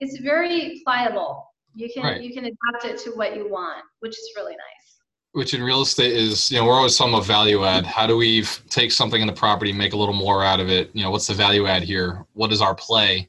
it's 0.00 0.18
very 0.20 0.80
pliable. 0.84 1.44
You 1.74 1.88
can 1.92 2.02
Right. 2.02 2.20
you 2.20 2.32
can 2.34 2.44
adapt 2.44 2.84
it 2.86 2.98
to 3.04 3.10
what 3.16 3.36
you 3.36 3.48
want, 3.48 3.84
which 4.00 4.12
is 4.12 4.32
really 4.36 4.52
nice. 4.52 4.98
which 5.32 5.52
in 5.54 5.62
real 5.62 5.82
estate 5.82 6.12
is 6.12 6.50
you 6.50 6.56
know 6.58 6.64
we're 6.64 6.72
always 6.74 6.96
talking 6.96 7.12
about 7.12 7.26
value 7.26 7.62
add 7.64 7.84
how 7.84 8.06
do 8.06 8.16
we 8.16 8.42
take 8.70 8.90
something 8.90 9.20
in 9.20 9.26
the 9.26 9.32
property 9.32 9.72
make 9.72 9.92
a 9.92 9.96
little 9.96 10.14
more 10.14 10.42
out 10.42 10.58
of 10.58 10.68
it 10.70 10.90
you 10.94 11.02
know 11.02 11.10
what's 11.10 11.26
the 11.26 11.34
value 11.34 11.66
add 11.66 11.82
here 11.82 12.24
what 12.32 12.50
is 12.50 12.62
our 12.62 12.74
play 12.74 13.28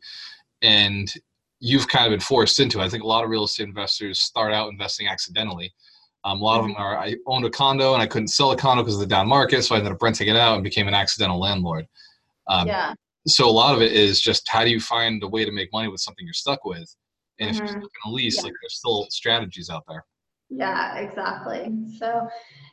and 0.62 1.14
you've 1.60 1.88
kind 1.88 2.06
of 2.06 2.12
been 2.12 2.20
forced 2.20 2.60
into 2.60 2.80
it. 2.80 2.84
i 2.84 2.90
think 2.90 3.04
a 3.04 3.08
lot 3.08 3.24
of 3.24 3.30
real 3.30 3.44
estate 3.44 3.68
investors 3.68 4.20
start 4.20 4.54
out 4.54 4.70
investing 4.72 5.08
accidentally 5.08 5.74
um, 6.26 6.40
a 6.42 6.44
lot 6.44 6.60
of 6.60 6.66
them 6.66 6.76
are 6.78 6.98
i 6.98 7.16
owned 7.28 7.46
a 7.46 7.50
condo 7.50 7.94
and 7.94 8.02
i 8.02 8.08
couldn't 8.08 8.28
sell 8.30 8.52
a 8.52 8.58
condo 8.58 8.84
because 8.84 8.96
of 8.96 9.02
the 9.02 9.06
down 9.08 9.28
market 9.28 9.64
so 9.64 9.76
i 9.76 9.78
ended 9.78 9.92
up 9.94 10.02
renting 10.02 10.28
it 10.28 10.36
out 10.36 10.56
and 10.56 10.64
became 10.64 10.88
an 10.88 10.94
accidental 10.94 11.40
landlord 11.40 11.86
um, 12.48 12.68
yeah. 12.68 12.94
so 13.28 13.48
a 13.48 13.52
lot 13.52 13.76
of 13.76 13.82
it 13.82 13.92
is 13.92 14.22
just 14.22 14.48
how 14.50 14.64
do 14.64 14.70
you 14.70 14.80
find 14.80 15.22
a 15.24 15.28
way 15.28 15.46
to 15.46 15.52
make 15.52 15.72
money 15.74 15.88
with 15.88 16.02
something 16.02 16.26
you're 16.26 16.34
stuck 16.34 16.64
with 16.66 16.96
and 17.40 17.50
if 17.50 17.58
you're 17.58 17.68
Mhm. 17.68 17.72
stuck 17.72 17.92
in 18.06 18.12
a 18.12 18.14
lease 18.14 18.38
Yeah. 18.38 18.44
like 18.44 18.54
there's 18.62 18.76
still 18.76 19.08
strategies 19.10 19.70
out 19.70 19.84
there 19.88 20.06
Yeah, 20.50 20.98
exactly. 20.98 21.72
So, 21.98 22.28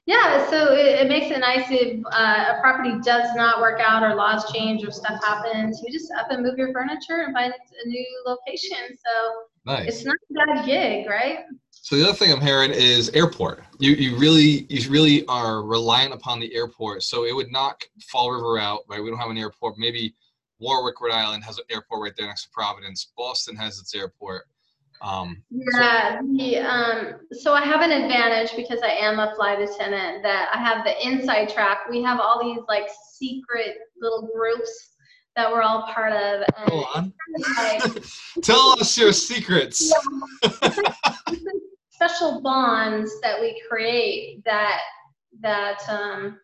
yeah, 0.07 0.49
so 0.49 0.73
it, 0.73 1.01
it 1.01 1.09
makes 1.09 1.35
it 1.35 1.41
nice 1.41 1.67
if 1.71 2.01
uh, 2.13 2.55
a 2.57 2.61
property 2.61 2.95
does 3.05 3.35
not 3.35 3.61
work 3.61 3.81
out 3.81 4.03
or 4.03 4.15
laws 4.15 4.51
change 4.53 4.85
or 4.85 4.91
stuff 4.91 5.23
happens. 5.23 5.83
You 5.85 5.93
just 5.93 6.11
up 6.13 6.31
and 6.31 6.43
move 6.43 6.57
your 6.57 6.73
furniture 6.73 7.23
and 7.27 7.35
find 7.35 7.53
a 7.53 7.89
new 7.89 8.07
location. 8.25 8.79
So 8.91 9.43
nice 9.67 9.89
it's 9.89 10.05
not 10.05 10.17
a 10.31 10.55
bad 10.55 10.67
gig, 10.67 11.07
right? 11.09 11.41
So 11.71 11.97
the 11.97 12.05
other 12.05 12.15
thing 12.15 12.33
I'm 12.33 12.41
hearing 12.41 12.71
is 12.73 13.11
airport. 13.11 13.63
You 13.79 13.93
you 13.93 14.17
really 14.17 14.67
you 14.71 14.91
really 14.91 15.27
are 15.27 15.63
reliant 15.63 16.15
upon 16.15 16.41
the 16.41 16.55
airport. 16.55 17.03
So 17.03 17.25
it 17.25 17.35
would 17.35 17.53
knock 17.53 17.85
Fall 18.11 18.31
River 18.31 18.59
out, 18.59 18.81
right? 18.89 19.03
We 19.03 19.11
don't 19.11 19.19
have 19.19 19.31
an 19.31 19.39
airport. 19.39 19.77
Maybe 19.77 20.15
Warwick, 20.59 21.01
Rhode 21.01 21.13
Island 21.13 21.45
has 21.45 21.59
an 21.59 21.65
airport 21.71 22.03
right 22.03 22.13
there 22.17 22.27
next 22.27 22.45
to 22.45 22.51
Providence. 22.51 23.13
Boston 23.17 23.55
has 23.57 23.79
its 23.79 23.95
airport. 23.95 24.47
Um, 25.03 25.43
Yeah. 25.51 26.21
The, 26.23 26.59
um, 26.59 27.15
so 27.33 27.55
I 27.55 27.63
have 27.63 27.83
an 27.83 27.91
advantage 27.91 28.57
because 28.57 28.81
I 28.83 28.91
am 28.91 29.19
a 29.19 29.35
flight 29.37 29.61
attendant 29.61 30.23
that 30.23 30.51
I 30.53 30.59
have 30.59 30.85
the 30.85 31.07
inside 31.07 31.49
track. 31.49 31.89
We 31.89 32.03
have 32.03 32.21
all 32.21 32.43
these 32.43 32.65
like 32.69 32.89
secret 33.15 33.77
little 34.01 34.29
groups 34.35 34.93
that 35.37 35.51
we're 35.51 35.63
all 35.63 35.83
part 35.93 36.13
of. 36.13 36.43
And 36.57 36.69
go 36.71 36.85
on. 36.95 37.13
kind 37.13 37.85
of 37.85 37.95
like, 37.95 38.05
Tell 38.43 38.81
us 38.81 38.97
your 38.97 39.13
secrets. 39.13 39.93
special 41.97 42.43
bonds 42.43 43.11
that 43.23 43.41
we 43.41 43.61
create 43.69 44.45
that 44.45 44.81
that 45.41 45.79
um, 45.89 46.39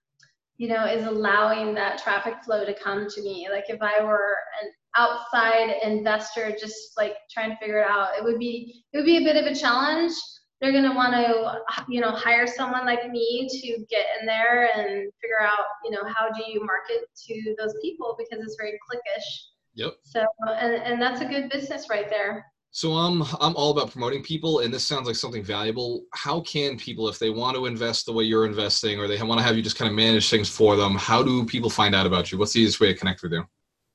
you 0.57 0.69
know 0.69 0.85
is 0.87 1.07
allowing 1.07 1.75
that 1.75 2.03
traffic 2.03 2.35
flow 2.45 2.65
to 2.65 2.75
come 2.75 3.07
to 3.09 3.23
me 3.23 3.49
like 3.51 3.65
if 3.69 3.81
i 3.83 4.03
were 4.03 4.37
an 4.63 4.71
outside 4.97 5.75
investor 5.83 6.55
just 6.59 6.97
like 6.97 7.15
trying 7.31 7.51
to 7.51 7.57
figure 7.57 7.81
it 7.81 7.89
out 7.89 8.11
it 8.17 8.23
would 8.23 8.39
be 8.39 8.85
it 8.93 8.99
would 8.99 9.07
be 9.07 9.19
a 9.19 9.25
bit 9.25 9.37
of 9.37 9.47
a 9.47 9.55
challenge 9.55 10.13
they're 10.61 10.73
going 10.73 10.85
to 10.85 10.95
want 10.95 11.13
to 11.13 11.83
you 11.89 12.01
know 12.01 12.11
hire 12.11 12.47
someone 12.47 12.87
like 12.87 13.11
me 13.11 13.49
to 13.51 13.85
get 13.91 14.07
in 14.21 14.27
there 14.27 14.71
and 14.77 15.11
figure 15.21 15.43
out 15.43 15.65
you 15.85 15.91
know 15.91 16.03
how 16.15 16.31
do 16.31 16.43
you 16.47 16.65
market 16.65 17.09
to 17.17 17.55
those 17.59 17.75
people 17.83 18.17
because 18.19 18.45
it's 18.45 18.57
very 18.59 18.73
cliquish 18.73 19.49
Yep. 19.75 19.95
so 20.03 20.25
and, 20.49 20.75
and 20.75 21.01
that's 21.01 21.23
a 21.23 21.25
good 21.25 21.49
business 21.51 21.89
right 21.89 22.11
there 22.11 22.45
So 22.75 22.93
I'm 22.93 23.23
I'm 23.41 23.55
all 23.55 23.71
about 23.71 23.91
promoting 23.91 24.23
people, 24.23 24.61
and 24.61 24.73
this 24.73 24.87
sounds 24.87 25.07
like 25.07 25.17
something 25.17 25.43
valuable. 25.45 26.05
How 26.15 26.41
can 26.41 26.79
people, 26.79 27.07
if 27.09 27.19
they 27.19 27.29
want 27.29 27.55
to 27.57 27.67
invest 27.67 28.07
the 28.07 28.15
way 28.15 28.25
you're 28.25 28.47
investing, 28.47 28.99
or 28.99 29.07
they 29.07 29.23
want 29.23 29.39
to 29.41 29.45
have 29.45 29.57
you 29.57 29.63
just 29.63 29.77
kind 29.77 29.91
of 29.91 29.95
manage 29.95 30.31
things 30.31 30.49
for 30.49 30.75
them, 30.75 30.95
how 30.95 31.23
do 31.23 31.45
people 31.45 31.69
find 31.69 31.95
out 31.95 32.07
about 32.07 32.33
you? 32.33 32.39
What's 32.39 32.55
the 32.55 32.61
easiest 32.61 32.81
way 32.81 32.89
to 32.91 32.99
connect 32.99 33.23
with 33.23 33.33
you? 33.33 33.45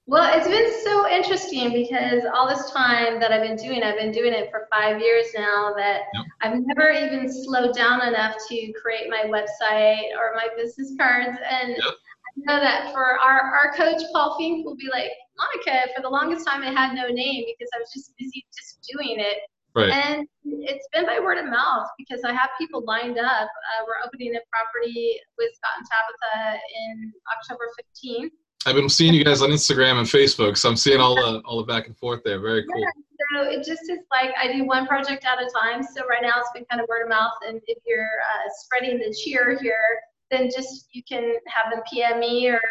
Well, 0.09 0.39
it's 0.39 0.47
been 0.47 0.71
so 0.85 1.09
interesting 1.09 1.73
because 1.73 2.23
all 2.33 2.47
this 2.47 2.71
time 2.71 3.19
that 3.19 3.33
I've 3.33 3.43
been 3.43 3.57
doing, 3.57 3.83
I've 3.83 3.97
been 3.97 4.13
doing 4.13 4.31
it 4.31 4.49
for 4.49 4.69
five 4.71 5.01
years 5.01 5.25
now, 5.35 5.73
that 5.75 6.03
Yep. 6.13 6.25
I've 6.41 6.59
never 6.65 6.91
even 6.91 7.29
slowed 7.29 7.75
down 7.75 8.01
enough 8.07 8.37
to 8.47 8.73
create 8.81 9.09
my 9.09 9.23
website 9.25 10.15
or 10.15 10.33
my 10.33 10.47
business 10.55 10.95
cards. 10.97 11.37
And 11.49 11.75
Yep. 11.75 11.83
I 11.85 12.31
know 12.37 12.59
that 12.61 12.93
for 12.93 13.19
our, 13.19 13.53
our 13.53 13.73
coach, 13.73 14.01
Paul 14.13 14.37
Finck, 14.39 14.63
will 14.63 14.77
be 14.77 14.87
like, 14.89 15.11
Monica, 15.37 15.91
for 15.93 16.01
the 16.01 16.09
longest 16.09 16.47
time, 16.47 16.63
I 16.63 16.71
had 16.71 16.95
no 16.95 17.09
name 17.09 17.43
because 17.45 17.69
I 17.75 17.79
was 17.79 17.91
just 17.91 18.15
busy 18.17 18.45
just 18.55 18.87
doing 18.89 19.19
it. 19.19 19.39
Right. 19.75 19.91
And 19.91 20.25
it's 20.45 20.87
been 20.93 21.05
by 21.05 21.19
word 21.19 21.37
of 21.37 21.45
mouth 21.45 21.87
because 21.97 22.23
I 22.23 22.31
have 22.31 22.49
people 22.57 22.81
lined 22.85 23.19
up. 23.19 23.49
Uh, 23.49 23.83
we're 23.85 24.07
opening 24.07 24.33
a 24.35 24.39
property 24.49 25.19
with 25.37 25.51
Scott 25.53 25.77
and 25.77 25.85
Tabitha 25.85 26.59
in 26.87 27.13
October 27.29 27.69
15th. 27.77 28.31
I've 28.65 28.75
been 28.75 28.89
seeing 28.89 29.13
you 29.13 29.23
guys 29.23 29.41
on 29.41 29.49
Instagram 29.49 29.99
and 29.99 30.07
Facebook, 30.07 30.57
so 30.57 30.69
I'm 30.69 30.75
seeing 30.75 30.99
all 30.99 31.15
the 31.15 31.41
all 31.45 31.57
the 31.57 31.63
back 31.63 31.87
and 31.87 31.97
forth 31.97 32.23
there. 32.23 32.39
Very 32.39 32.65
cool. 32.65 32.81
Yeah, 32.81 32.89
so 33.35 33.49
it 33.49 33.65
just 33.65 33.89
is 33.89 33.99
like 34.11 34.33
I 34.41 34.51
do 34.51 34.65
one 34.65 34.87
project 34.87 35.25
at 35.25 35.41
a 35.41 35.49
time. 35.49 35.83
So 35.83 36.05
right 36.07 36.21
now 36.21 36.39
it's 36.39 36.51
been 36.53 36.65
kind 36.65 36.81
of 36.81 36.87
word 36.89 37.03
of 37.03 37.09
mouth, 37.09 37.33
and 37.47 37.61
if 37.67 37.77
you're 37.85 38.01
uh, 38.01 38.49
spreading 38.59 38.97
the 38.97 39.15
cheer 39.23 39.57
here, 39.61 40.01
then 40.31 40.49
just 40.53 40.89
you 40.91 41.01
can 41.07 41.35
have 41.47 41.71
them 41.71 41.81
PM 41.91 42.19
me 42.19 42.49
or 42.49 42.61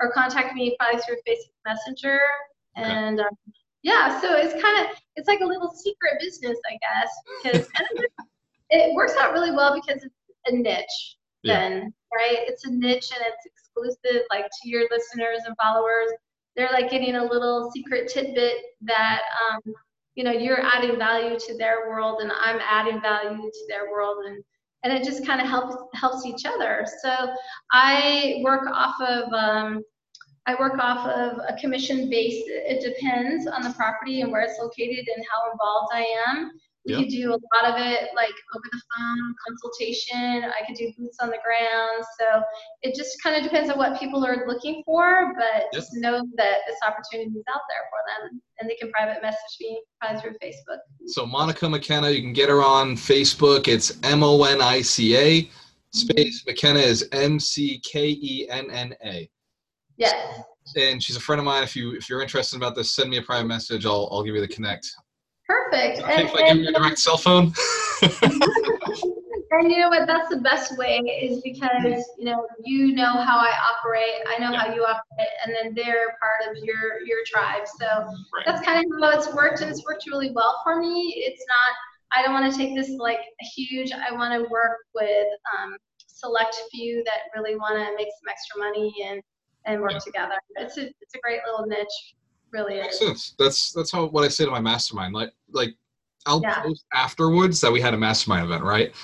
or 0.00 0.12
contact 0.12 0.54
me 0.54 0.76
probably 0.78 1.00
through 1.00 1.16
Facebook 1.28 1.54
Messenger. 1.66 2.20
Okay. 2.78 2.88
And 2.88 3.20
um, 3.20 3.36
yeah, 3.82 4.20
so 4.20 4.34
it's 4.36 4.60
kind 4.62 4.86
of 4.86 4.96
it's 5.16 5.28
like 5.28 5.40
a 5.40 5.46
little 5.46 5.70
secret 5.70 6.14
business, 6.20 6.58
I 6.70 6.78
guess, 7.42 7.66
because 7.74 8.06
it 8.70 8.94
works 8.94 9.14
out 9.20 9.32
really 9.32 9.50
well 9.50 9.74
because 9.74 10.02
it's 10.02 10.14
a 10.46 10.52
niche. 10.52 11.16
Yeah. 11.42 11.68
Then 11.68 11.94
right, 12.16 12.38
it's 12.40 12.64
a 12.64 12.70
niche 12.70 13.10
and 13.14 13.22
it's 13.26 13.63
exclusive, 13.74 14.22
like 14.30 14.46
to 14.46 14.68
your 14.68 14.82
listeners 14.90 15.40
and 15.46 15.56
followers. 15.56 16.10
They're 16.56 16.70
like 16.72 16.90
getting 16.90 17.16
a 17.16 17.24
little 17.24 17.70
secret 17.72 18.08
tidbit 18.08 18.56
that 18.82 19.20
um, 19.50 19.74
you 20.14 20.22
know 20.24 20.30
you're 20.30 20.64
adding 20.64 20.98
value 20.98 21.38
to 21.38 21.58
their 21.58 21.88
world 21.88 22.20
and 22.20 22.30
I'm 22.32 22.60
adding 22.60 23.00
value 23.00 23.50
to 23.50 23.66
their 23.68 23.90
world 23.90 24.24
and 24.26 24.42
and 24.84 24.92
it 24.92 25.02
just 25.02 25.26
kind 25.26 25.40
of 25.40 25.48
helps 25.48 25.76
helps 25.94 26.24
each 26.26 26.44
other. 26.46 26.86
So 27.02 27.34
I 27.72 28.40
work 28.44 28.68
off 28.72 28.94
of 29.00 29.32
um, 29.32 29.82
I 30.46 30.54
work 30.60 30.78
off 30.78 31.08
of 31.08 31.38
a 31.48 31.58
commission 31.58 32.10
base. 32.10 32.44
It 32.46 32.84
depends 32.84 33.46
on 33.46 33.62
the 33.62 33.70
property 33.70 34.20
and 34.20 34.30
where 34.30 34.42
it's 34.42 34.58
located 34.60 35.06
and 35.16 35.24
how 35.30 35.50
involved 35.50 35.92
I 35.92 36.06
am. 36.28 36.52
We 36.86 36.94
could 36.94 37.08
do 37.08 37.30
a 37.30 37.40
lot 37.54 37.64
of 37.64 37.80
it 37.80 38.10
like 38.14 38.34
over 38.54 38.64
the 38.70 38.82
phone 38.94 39.34
consultation. 39.46 40.44
I 40.44 40.66
could 40.66 40.76
do 40.76 40.92
boots 40.98 41.16
on 41.20 41.28
the 41.28 41.38
ground. 41.42 42.04
So 42.20 42.42
it 42.82 42.94
just 42.94 43.22
kind 43.22 43.36
of 43.36 43.42
depends 43.42 43.70
on 43.70 43.78
what 43.78 43.98
people 43.98 44.24
are 44.24 44.46
looking 44.46 44.82
for, 44.84 45.32
but 45.36 45.64
Yep. 45.64 45.72
just 45.72 45.94
know 45.94 46.22
that 46.36 46.58
this 46.66 46.76
opportunity 46.86 47.30
is 47.30 47.44
out 47.48 47.62
there 47.70 47.84
for 47.90 48.28
them 48.28 48.40
and 48.58 48.68
they 48.68 48.74
can 48.74 48.90
private 48.90 49.22
message 49.22 49.56
me 49.60 49.82
probably 50.00 50.20
through 50.20 50.36
Facebook. 50.42 50.78
So 51.06 51.24
Monica 51.24 51.68
McKenna, 51.68 52.10
you 52.10 52.20
can 52.20 52.32
get 52.34 52.50
her 52.50 52.62
on 52.62 52.96
Facebook. 52.96 53.66
It's 53.66 53.98
M 54.02 54.22
O 54.22 54.44
N 54.44 54.60
I 54.60 54.82
C 54.82 55.16
A 55.16 55.50
space 55.94 56.42
mm-hmm. 56.42 56.50
McKenna 56.50 56.80
is 56.80 57.08
M 57.12 57.40
C 57.40 57.80
K 57.84 58.08
E 58.08 58.46
N 58.50 58.70
N 58.70 58.94
A. 59.04 59.28
Yes. 59.96 60.42
And 60.76 61.02
she's 61.02 61.16
a 61.16 61.20
friend 61.20 61.38
of 61.38 61.44
mine. 61.44 61.62
If 61.62 61.76
you 61.76 61.94
if 61.94 62.08
you're 62.08 62.22
interested 62.22 62.56
about 62.56 62.74
this, 62.74 62.94
send 62.94 63.10
me 63.10 63.18
a 63.18 63.22
private 63.22 63.46
message. 63.46 63.86
I'll 63.86 64.08
I'll 64.10 64.22
give 64.22 64.34
you 64.34 64.40
the 64.40 64.48
connect. 64.48 64.90
Perfect. 65.46 66.00
Okay, 66.00 66.12
And, 66.12 66.28
if 66.28 66.34
I 66.34 66.48
give 66.48 66.62
you 66.62 66.68
a 66.68 66.72
direct 66.72 66.98
cell 66.98 67.16
phone. 67.18 67.52
and 69.50 69.70
you 69.70 69.78
know 69.78 69.88
what? 69.88 70.06
That's 70.06 70.28
the 70.28 70.38
best 70.38 70.76
way 70.78 70.98
is 70.98 71.42
because 71.42 72.04
you 72.18 72.24
know 72.24 72.46
you 72.64 72.94
know 72.94 73.12
how 73.12 73.38
I 73.38 73.52
operate. 73.72 74.26
I 74.26 74.38
know 74.38 74.56
how 74.56 74.72
you 74.74 74.82
operate, 74.82 75.28
and 75.44 75.54
then 75.54 75.74
they're 75.74 76.16
part 76.20 76.50
of 76.50 76.62
your 76.64 77.00
your 77.04 77.18
tribe. 77.26 77.66
So 77.78 77.86
right. 77.86 78.44
that's 78.46 78.64
kind 78.64 78.78
of 78.78 79.00
how 79.00 79.18
it's 79.18 79.32
worked, 79.34 79.60
and 79.60 79.70
it's 79.70 79.84
worked 79.84 80.04
really 80.10 80.30
well 80.32 80.60
for 80.64 80.80
me. 80.80 81.14
It's 81.16 81.44
not. 81.46 81.76
I 82.16 82.22
don't 82.22 82.32
want 82.32 82.50
to 82.50 82.56
take 82.56 82.74
this 82.74 82.90
like 82.90 83.20
huge. 83.54 83.90
I 83.92 84.12
want 84.12 84.32
to 84.34 84.48
work 84.50 84.78
with 84.94 85.26
um, 85.58 85.76
select 86.06 86.56
few 86.70 87.02
that 87.04 87.36
really 87.36 87.56
want 87.56 87.74
to 87.74 87.94
make 87.96 88.08
some 88.08 88.28
extra 88.30 88.58
money 88.58 88.94
and 89.04 89.20
and 89.66 89.80
work 89.80 89.92
Yeah. 89.92 89.98
together. 89.98 90.36
It's 90.56 90.78
a 90.78 90.86
it's 91.00 91.14
a 91.14 91.18
great 91.22 91.40
little 91.46 91.66
niche, 91.66 92.14
really 92.54 92.80
Makes 92.80 92.94
is. 92.94 93.06
sense. 93.06 93.34
That's 93.38 93.72
that's 93.72 93.90
how 93.92 94.06
what 94.06 94.24
I 94.24 94.28
say 94.28 94.44
to 94.44 94.50
my 94.50 94.60
mastermind. 94.60 95.12
Like 95.14 95.32
like 95.50 95.74
I'll 96.26 96.40
Yeah. 96.40 96.62
post 96.62 96.86
afterwards 96.94 97.60
that 97.60 97.70
we 97.70 97.80
had 97.82 97.92
a 97.92 97.98
mastermind 97.98 98.46
event, 98.46 98.62
right? 98.64 98.94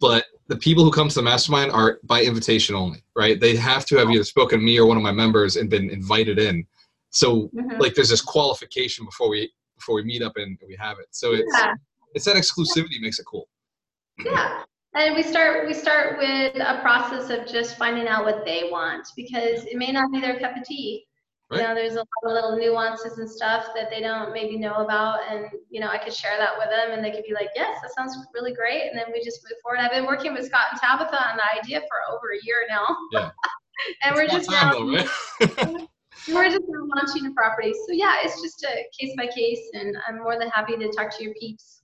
But 0.00 0.26
the 0.48 0.56
people 0.56 0.84
who 0.84 0.90
come 0.90 1.08
to 1.08 1.14
the 1.14 1.22
mastermind 1.22 1.70
are 1.72 1.98
by 2.04 2.22
invitation 2.22 2.74
only, 2.74 3.02
right? 3.16 3.40
They 3.40 3.56
have 3.56 3.86
to 3.86 3.96
have 3.96 4.10
either 4.10 4.24
spoken 4.24 4.58
to 4.58 4.64
me 4.64 4.78
or 4.78 4.86
one 4.86 4.96
of 4.96 5.02
my 5.02 5.12
members 5.12 5.56
and 5.56 5.70
been 5.70 5.88
invited 5.90 6.38
in. 6.38 6.66
So 7.10 7.48
Mhm. 7.54 7.78
like 7.80 7.94
there's 7.94 8.10
this 8.10 8.20
qualification 8.20 9.04
before 9.06 9.28
we 9.30 9.50
before 9.76 9.94
we 9.94 10.02
meet 10.02 10.22
up 10.22 10.36
and 10.36 10.58
we 10.66 10.74
have 10.76 10.98
it. 10.98 11.06
So 11.10 11.32
it's 11.32 11.52
Yeah. 11.56 11.74
it's 12.14 12.24
that 12.26 12.36
exclusivity 12.36 13.00
makes 13.00 13.18
it 13.18 13.24
cool. 13.26 13.48
Yeah. 14.24 14.64
And 14.94 15.14
we 15.14 15.22
start 15.22 15.66
we 15.66 15.74
start 15.74 16.18
with 16.18 16.56
a 16.56 16.78
process 16.82 17.30
of 17.30 17.46
just 17.46 17.76
finding 17.76 18.08
out 18.08 18.24
what 18.24 18.44
they 18.44 18.68
want 18.70 19.06
because 19.16 19.64
it 19.64 19.76
may 19.76 19.92
not 19.92 20.10
be 20.12 20.20
their 20.20 20.38
cup 20.40 20.56
of 20.56 20.64
tea. 20.64 21.06
You 21.50 21.62
know, 21.62 21.74
there's 21.74 21.94
a 21.94 22.00
lot 22.00 22.06
of 22.24 22.32
little 22.32 22.56
nuances 22.58 23.16
and 23.16 23.28
stuff 23.28 23.68
that 23.74 23.88
they 23.88 24.00
don't 24.00 24.34
maybe 24.34 24.58
know 24.58 24.84
about 24.84 25.20
and 25.30 25.46
you 25.70 25.80
know, 25.80 25.88
I 25.88 25.96
could 25.96 26.12
share 26.12 26.36
that 26.38 26.58
with 26.58 26.68
them 26.68 26.92
and 26.92 27.02
they 27.02 27.10
could 27.10 27.24
be 27.24 27.32
like, 27.32 27.48
Yes, 27.54 27.80
that 27.80 27.94
sounds 27.94 28.18
really 28.34 28.52
great 28.52 28.90
and 28.90 28.98
then 28.98 29.06
we 29.12 29.24
just 29.24 29.40
move 29.44 29.58
forward. 29.62 29.80
I've 29.80 29.90
been 29.90 30.04
working 30.04 30.34
with 30.34 30.44
Scott 30.44 30.66
and 30.72 30.80
Tabitha 30.80 31.16
on 31.16 31.38
the 31.38 31.58
idea 31.58 31.80
for 31.80 32.14
over 32.14 32.32
a 32.32 32.44
year 32.44 32.66
now. 32.68 32.84
Yeah. 33.12 33.30
and 34.02 34.14
we're 34.14 34.26
just 34.26 34.50
now 34.50 34.72
though, 34.72 34.82
um, 34.82 34.94
right? 34.94 35.08
we're 36.28 36.50
just 36.50 36.64
launching 36.68 37.26
a 37.26 37.30
property. 37.30 37.72
So 37.72 37.92
yeah, 37.94 38.16
it's 38.22 38.42
just 38.42 38.62
a 38.64 38.84
case 38.98 39.14
by 39.16 39.26
case 39.28 39.70
and 39.72 39.96
I'm 40.06 40.18
more 40.18 40.38
than 40.38 40.50
happy 40.50 40.76
to 40.76 40.92
talk 40.92 41.16
to 41.16 41.24
your 41.24 41.32
peeps. 41.40 41.80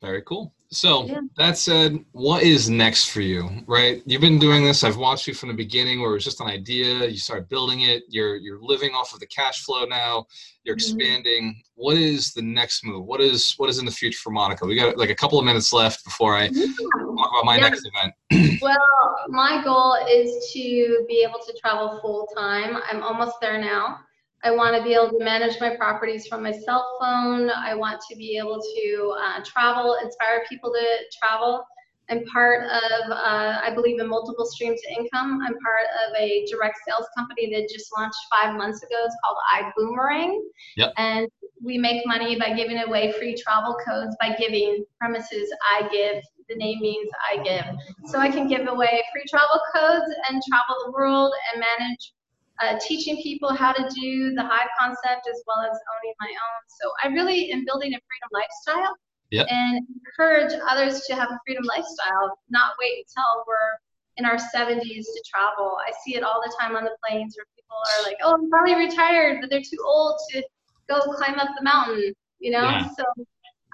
Very 0.00 0.22
cool. 0.22 0.54
So 0.72 1.04
Yeah. 1.04 1.20
that 1.36 1.58
said, 1.58 2.02
what 2.12 2.42
is 2.42 2.70
next 2.70 3.10
for 3.10 3.20
you? 3.20 3.50
Right? 3.66 4.02
You've 4.06 4.22
been 4.22 4.38
doing 4.38 4.64
this. 4.64 4.82
I've 4.82 4.96
watched 4.96 5.26
you 5.26 5.34
from 5.34 5.50
the 5.50 5.54
beginning, 5.54 6.00
where 6.00 6.10
it 6.10 6.14
was 6.14 6.24
just 6.24 6.40
an 6.40 6.46
idea. 6.48 7.06
You 7.06 7.18
started 7.18 7.48
building 7.50 7.82
it. 7.82 8.04
You're 8.08 8.36
you're 8.36 8.58
living 8.60 8.92
off 8.94 9.12
of 9.12 9.20
the 9.20 9.26
cash 9.26 9.64
flow 9.64 9.84
now. 9.84 10.24
You're 10.64 10.74
Mhm. 10.76 10.78
expanding. 10.78 11.62
What 11.74 11.96
is 11.98 12.32
the 12.32 12.42
next 12.42 12.84
move? 12.84 13.04
What 13.04 13.20
is 13.20 13.52
what 13.58 13.68
is 13.68 13.78
in 13.78 13.84
the 13.84 13.90
future 13.92 14.18
for 14.22 14.30
Monica? 14.30 14.64
We 14.64 14.74
got 14.74 14.96
like 14.96 15.10
a 15.10 15.14
couple 15.14 15.38
of 15.38 15.44
minutes 15.44 15.72
left 15.74 16.04
before 16.04 16.34
I 16.36 16.48
talk 16.48 17.30
about 17.30 17.44
my 17.44 17.56
Yeah. 17.56 17.68
next 17.68 17.86
event. 17.86 18.14
Well, 18.62 19.16
my 19.28 19.62
goal 19.64 19.96
is 20.08 20.50
to 20.52 21.04
be 21.08 21.24
able 21.28 21.40
to 21.44 21.52
travel 21.60 21.98
full 22.00 22.28
time. 22.36 22.78
I'm 22.88 23.02
almost 23.02 23.40
there 23.40 23.58
now. 23.60 23.98
I 24.44 24.50
want 24.50 24.76
to 24.76 24.82
be 24.82 24.94
able 24.94 25.10
to 25.10 25.24
manage 25.24 25.60
my 25.60 25.76
properties 25.76 26.26
from 26.26 26.42
my 26.42 26.52
cell 26.52 26.98
phone. 27.00 27.50
I 27.50 27.74
want 27.74 28.00
to 28.10 28.16
be 28.16 28.36
able 28.38 28.60
to 28.60 29.16
uh, 29.20 29.40
travel, 29.44 29.96
inspire 30.02 30.44
people 30.48 30.72
to 30.72 30.86
travel. 31.20 31.64
I'm 32.10 32.24
part 32.26 32.64
of, 32.64 33.10
uh, 33.10 33.60
I 33.62 33.72
believe 33.74 34.00
in 34.00 34.08
multiple 34.08 34.44
streams 34.44 34.80
of 34.80 34.98
income. 34.98 35.40
I'm 35.46 35.54
part 35.60 35.86
of 36.06 36.16
a 36.18 36.44
direct 36.50 36.78
sales 36.86 37.06
company 37.16 37.50
that 37.54 37.68
just 37.72 37.90
launched 37.96 38.18
five 38.30 38.56
months 38.56 38.82
ago. 38.82 38.96
It's 39.04 39.16
called 39.24 39.38
iBoomerang. 39.56 40.38
Yep. 40.76 40.92
And 40.96 41.28
we 41.62 41.78
make 41.78 42.04
money 42.04 42.36
by 42.38 42.52
giving 42.54 42.78
away 42.78 43.12
free 43.12 43.36
travel 43.40 43.76
codes 43.86 44.16
by 44.20 44.34
giving 44.36 44.84
premises 45.00 45.54
I 45.74 45.88
give. 45.88 46.22
The 46.48 46.56
name 46.56 46.80
means 46.80 47.08
I 47.32 47.42
give. 47.42 47.64
So 48.10 48.18
I 48.18 48.28
can 48.28 48.48
give 48.48 48.66
away 48.66 49.02
free 49.12 49.24
travel 49.30 49.60
codes 49.74 50.12
and 50.28 50.42
travel 50.50 50.76
the 50.84 50.90
world 50.90 51.32
and 51.52 51.60
manage 51.78 52.12
uh, 52.60 52.78
teaching 52.80 53.20
people 53.22 53.52
how 53.54 53.72
to 53.72 53.82
do 53.94 54.34
the 54.34 54.42
hive 54.42 54.68
concept 54.78 55.28
as 55.30 55.42
well 55.46 55.64
as 55.64 55.70
owning 55.70 56.14
my 56.20 56.28
own. 56.28 56.60
So 56.80 56.90
I 57.02 57.08
really 57.08 57.50
am 57.52 57.64
building 57.64 57.94
a 57.94 57.98
freedom 57.98 58.30
lifestyle 58.32 58.94
Yep. 59.30 59.46
and 59.48 59.86
encourage 60.04 60.52
others 60.68 61.00
to 61.06 61.14
have 61.14 61.30
a 61.30 61.38
freedom 61.46 61.64
lifestyle, 61.64 62.38
not 62.50 62.72
wait 62.78 63.06
until 63.08 63.44
we're 63.46 63.78
in 64.18 64.26
our 64.26 64.36
70s 64.36 65.06
to 65.06 65.22
travel. 65.26 65.78
I 65.88 65.90
see 66.04 66.16
it 66.16 66.22
all 66.22 66.42
the 66.44 66.54
time 66.60 66.76
on 66.76 66.84
the 66.84 66.94
planes 67.02 67.34
where 67.36 67.46
people 67.56 67.76
are 67.76 68.02
like, 68.04 68.18
oh, 68.22 68.34
I'm 68.34 68.50
probably 68.50 68.74
retired, 68.74 69.40
but 69.40 69.48
they're 69.48 69.62
too 69.62 69.82
old 69.86 70.20
to 70.32 70.42
go 70.88 71.00
climb 71.14 71.38
up 71.38 71.48
the 71.56 71.64
mountain, 71.64 72.12
you 72.40 72.50
know? 72.50 72.60
Yeah. 72.60 72.88
So 72.94 73.04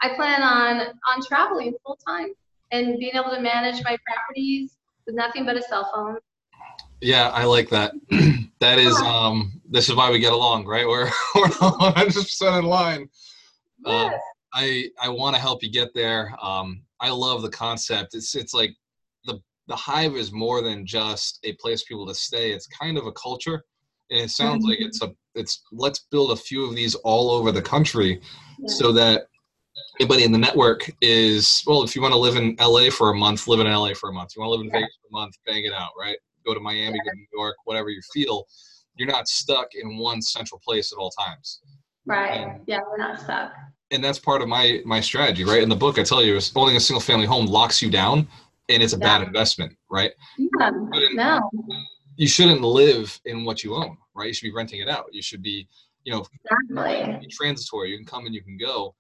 I 0.01 0.15
plan 0.15 0.43
on 0.43 0.81
on 1.13 1.25
traveling 1.27 1.75
full 1.85 1.99
time 2.07 2.29
and 2.71 2.99
being 2.99 3.17
able 3.17 3.31
to 3.31 3.41
manage 3.41 3.83
my 3.83 3.97
properties 4.07 4.77
with 5.07 5.17
nothing 5.17 5.45
but 5.45 5.57
a 5.57 5.63
cell 5.63 5.91
phone. 5.93 6.19
Yeah, 7.01 7.29
I 7.29 7.45
like 7.45 7.69
that. 7.71 7.93
that 8.61 8.79
is 8.79 8.97
um 9.03 9.61
this 9.71 9.89
is 9.89 9.95
why 9.95 10.11
we 10.11 10.19
get 10.19 10.33
along, 10.33 10.67
right? 10.67 10.87
We're 10.87 11.11
we're 11.35 11.49
100 11.49 12.15
percent 12.15 12.57
in 12.57 12.65
line. 12.65 13.09
Yes. 13.87 14.15
I 14.55 14.89
I 15.01 15.09
want 15.09 15.37
to 15.37 15.41
help 15.41 15.63
you 15.63 15.71
get 15.71 15.95
there. 15.95 16.35
Um, 16.43 16.83
I 17.01 17.11
love 17.11 17.43
the 17.43 17.51
concept. 17.51 18.15
It's 18.15 18.35
it's 18.35 18.55
like 18.55 18.71
the 19.25 19.41
the 19.69 19.77
hive 19.77 20.17
is 20.17 20.33
more 20.33 20.63
than 20.63 20.87
just 20.87 21.39
a 21.45 21.53
place 21.55 21.83
for 21.83 21.89
people 21.89 22.07
to 22.09 22.15
stay. 22.15 22.51
It's 22.53 22.67
kind 22.67 22.97
of 22.99 23.07
a 23.07 23.13
culture, 23.13 23.63
and 24.11 24.21
it 24.21 24.31
sounds 24.31 24.65
like 24.65 24.81
it's 24.81 25.03
a 25.03 25.13
it's 25.35 25.63
let's 25.71 26.07
build 26.11 26.33
a 26.33 26.37
few 26.37 26.65
of 26.65 26.75
these 26.75 26.95
all 26.97 27.31
over 27.31 27.53
the 27.53 27.63
country, 27.63 28.21
Yeah. 28.59 28.75
so 28.75 28.93
that 28.93 29.27
anybody 30.01 30.25
in 30.25 30.33
the 30.33 30.39
network 30.39 30.91
is 31.03 31.63
well. 31.67 31.83
If 31.85 31.95
you 31.95 32.03
want 32.03 32.13
to 32.15 32.19
live 32.19 32.37
in 32.37 32.57
LA 32.59 32.91
for 32.91 33.11
a 33.11 33.15
month, 33.15 33.47
live 33.47 33.61
in 33.61 33.71
LA 33.71 33.93
for 33.95 34.09
a 34.09 34.13
month. 34.13 34.33
You 34.35 34.41
want 34.43 34.49
to 34.49 34.53
live 34.57 34.61
in 34.63 34.67
Yeah. 34.69 34.81
Vegas 34.81 34.99
for 35.03 35.09
a 35.17 35.21
month, 35.21 35.35
bang 35.47 35.65
it 35.65 35.73
out, 35.75 35.91
right? 36.01 36.17
Go 36.47 36.55
to 36.55 36.61
Miami, 36.61 36.99
go 37.05 37.11
to 37.11 37.17
New 37.17 37.27
York, 37.33 37.57
whatever 37.65 37.91
you 37.91 38.01
feel. 38.13 38.47
You're 38.97 39.09
not 39.09 39.29
stuck 39.29 39.75
in 39.75 39.99
one 39.99 40.21
central 40.23 40.61
place 40.65 40.93
at 40.93 40.97
all 40.99 41.11
times 41.11 41.61
Right. 42.07 42.59
Yeah, 42.67 42.79
we're 42.91 42.97
not 42.97 43.21
stuck. 43.21 43.53
and 43.91 44.03
that's 44.03 44.19
part 44.19 44.43
of 44.43 44.49
my 44.49 44.81
my 44.85 45.01
strategy 45.01 45.45
right 45.45 45.63
in 45.63 45.69
the 45.69 45.77
book 45.77 45.99
i 45.99 46.03
tell 46.03 46.23
you 46.23 46.39
owning 46.57 46.77
a 46.77 46.81
single 46.81 47.01
family 47.01 47.27
home 47.27 47.47
locks 47.47 47.81
you 47.83 47.91
down 47.91 48.27
and 48.71 48.83
it's 48.83 48.93
a 48.95 48.99
bad 48.99 49.23
investment 49.23 49.77
right 49.91 50.13
Yeah. 50.39 50.69
In- 50.69 51.17
No. 51.17 51.41
you 52.17 52.27
shouldn't 52.27 52.63
live 52.63 53.19
in 53.27 53.45
what 53.45 53.63
you 53.63 53.75
own, 53.77 53.97
right? 54.15 54.27
You 54.29 54.33
should 54.35 54.49
be 54.51 54.53
renting 54.53 54.81
it 54.81 54.89
out. 54.89 55.05
You 55.13 55.23
should 55.23 55.41
be, 55.43 55.69
you 56.05 56.13
know, 56.13 56.25
Exactly. 56.69 57.29
transitory. 57.31 57.91
You 57.93 57.97
can 57.99 58.07
come 58.07 58.27
and 58.27 58.35
you 58.35 58.43
can 58.43 58.57
go. 58.59 58.95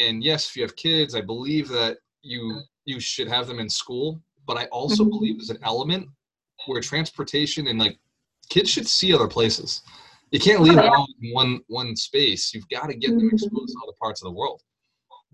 And 0.00 0.24
yes, 0.24 0.48
if 0.48 0.56
you 0.56 0.62
have 0.62 0.74
kids, 0.74 1.14
I 1.14 1.20
believe 1.20 1.68
that 1.68 1.98
you 2.22 2.60
you 2.86 2.98
should 2.98 3.28
have 3.28 3.46
them 3.46 3.60
in 3.60 3.68
school. 3.70 4.20
But 4.48 4.56
I 4.56 4.64
also 4.66 5.04
Mhm. 5.04 5.10
believe 5.10 5.34
there's 5.38 5.50
an 5.50 5.62
element 5.62 6.08
where 6.66 6.80
transportation 6.80 7.66
and 7.68 7.78
like 7.78 7.98
kids 8.48 8.70
should 8.70 8.86
see 8.86 9.14
other 9.14 9.28
places. 9.28 9.82
You 10.30 10.38
can't 10.40 10.62
leave 10.62 10.74
Oh, 10.74 10.82
them 10.82 10.84
yeah. 10.84 10.96
all 10.96 11.08
in 11.22 11.32
one 11.32 11.60
one 11.68 11.96
space. 11.96 12.54
You've 12.54 12.68
got 12.68 12.86
to 12.88 12.94
get 12.94 13.10
them 13.10 13.28
Mhm. 13.28 13.32
exposed 13.32 13.72
to 13.72 13.80
other 13.82 13.96
parts 14.00 14.22
of 14.22 14.26
the 14.26 14.32
world. 14.38 14.62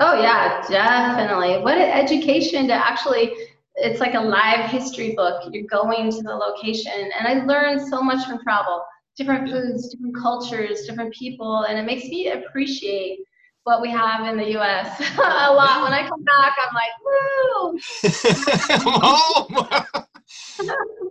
Oh 0.01 0.21
yeah, 0.21 0.62
definitely. 0.69 1.59
What 1.62 1.79
an 1.79 1.91
education 1.91 2.67
to 2.69 2.75
actually 2.75 3.35
it's 3.79 4.01
like 4.01 4.15
a 4.15 4.21
live 4.21 4.71
history 4.71 5.15
book. 5.15 5.43
You're 5.53 5.67
going 5.67 6.11
to 6.11 6.23
the 6.23 6.35
location 6.35 7.11
and 7.19 7.29
I 7.29 7.45
learned 7.45 7.87
so 7.89 8.03
much 8.03 8.27
from 8.27 8.43
travel. 8.43 8.83
Different 9.17 9.49
Yeah. 9.49 9.55
foods, 9.55 9.89
different 9.91 10.17
cultures, 10.17 10.87
different 10.87 11.12
people, 11.15 11.62
and 11.65 11.79
it 11.79 11.85
makes 11.85 12.05
me 12.05 12.29
appreciate 12.29 13.19
what 13.65 13.83
we 13.83 13.91
have 13.91 14.27
in 14.29 14.37
the 14.39 14.57
US 14.59 14.99
a 15.19 15.53
lot. 15.53 15.79
Yeah. 15.79 15.83
When 15.83 15.93
I 15.93 16.09
come 16.09 16.23
back, 16.23 16.57
I'm 16.62 16.75
like, 16.75 16.95
woo! 17.05 17.79
oh, 19.03 20.03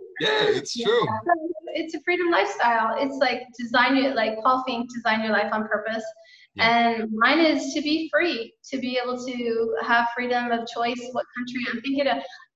yeah, 0.20 0.44
it's 0.44 0.74
true. 0.74 1.06
It's 1.74 1.94
a 1.94 2.00
freedom 2.04 2.30
lifestyle. 2.30 2.96
It's 2.98 3.16
like 3.16 3.42
design 3.58 3.96
your 3.96 4.14
like 4.14 4.38
Paul 4.42 4.64
Finck, 4.68 4.88
design 4.88 5.22
your 5.22 5.32
life 5.32 5.52
on 5.52 5.68
purpose. 5.68 6.04
And 6.58 7.10
mine 7.12 7.40
is 7.40 7.74
to 7.74 7.82
be 7.82 8.08
free, 8.10 8.54
to 8.70 8.78
be 8.78 8.98
able 9.02 9.22
to 9.26 9.76
have 9.82 10.06
freedom 10.14 10.50
of 10.52 10.66
choice. 10.66 11.00
What 11.12 11.26
country 11.36 11.60
I'm 11.70 11.80
thinking 11.82 12.06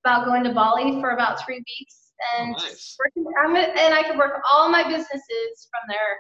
about 0.05 0.25
going 0.25 0.45
to 0.45 0.55
Bali 0.55 1.01
for 1.01 1.11
about 1.11 1.45
three 1.45 1.59
weeks, 1.59 2.13
and 2.39 2.55
Oh, 2.57 2.63
nice. 2.63 2.97
working, 2.99 3.31
I'm, 3.45 3.57
and 3.57 3.95
I 3.95 4.03
can 4.03 4.17
work 4.17 4.43
all 4.51 4.71
my 4.71 4.85
businesses 4.85 5.69
from 5.71 5.83
there. 5.89 6.17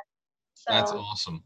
So 0.54 0.74
That's 0.74 0.92
awesome. 0.92 1.42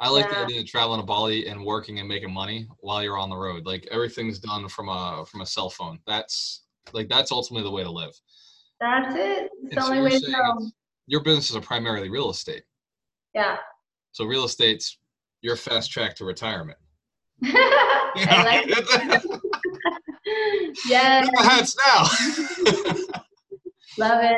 I 0.00 0.10
like 0.10 0.28
the 0.30 0.44
idea 0.44 0.60
of 0.60 0.66
traveling 0.66 1.00
to 1.00 1.06
Bali 1.06 1.48
and 1.48 1.64
working 1.64 1.98
and 1.98 2.08
making 2.08 2.32
money 2.32 2.68
while 2.80 3.02
you're 3.02 3.18
on 3.18 3.30
the 3.30 3.36
road. 3.36 3.66
Like 3.66 3.88
everything's 3.90 4.38
done 4.38 4.68
from 4.68 4.88
a 4.88 5.24
from 5.26 5.40
a 5.40 5.46
cell 5.46 5.70
phone. 5.70 5.98
That's 6.06 6.66
like 6.92 7.08
that's 7.08 7.32
ultimately 7.32 7.64
the 7.64 7.74
way 7.74 7.82
to 7.82 7.90
live. 7.90 8.12
That's 8.80 9.14
it. 9.16 9.50
It's 9.64 9.74
the 9.74 9.80
so 9.82 9.88
only 9.94 10.10
way 10.10 10.18
to. 10.18 10.70
Your 11.06 11.22
businesses 11.22 11.56
are 11.56 11.60
primarily 11.60 12.10
real 12.10 12.30
estate. 12.30 12.62
Yeah. 13.34 13.56
So 14.12 14.24
real 14.24 14.44
estate's 14.44 14.98
your 15.42 15.56
fast 15.56 15.90
track 15.90 16.14
to 16.16 16.24
retirement. 16.24 16.78
I 17.44 18.42
like 18.44 19.30
yes. 20.88 21.28
hats 21.38 21.76
now. 21.86 22.02
Love 23.98 24.22
it. 24.24 24.36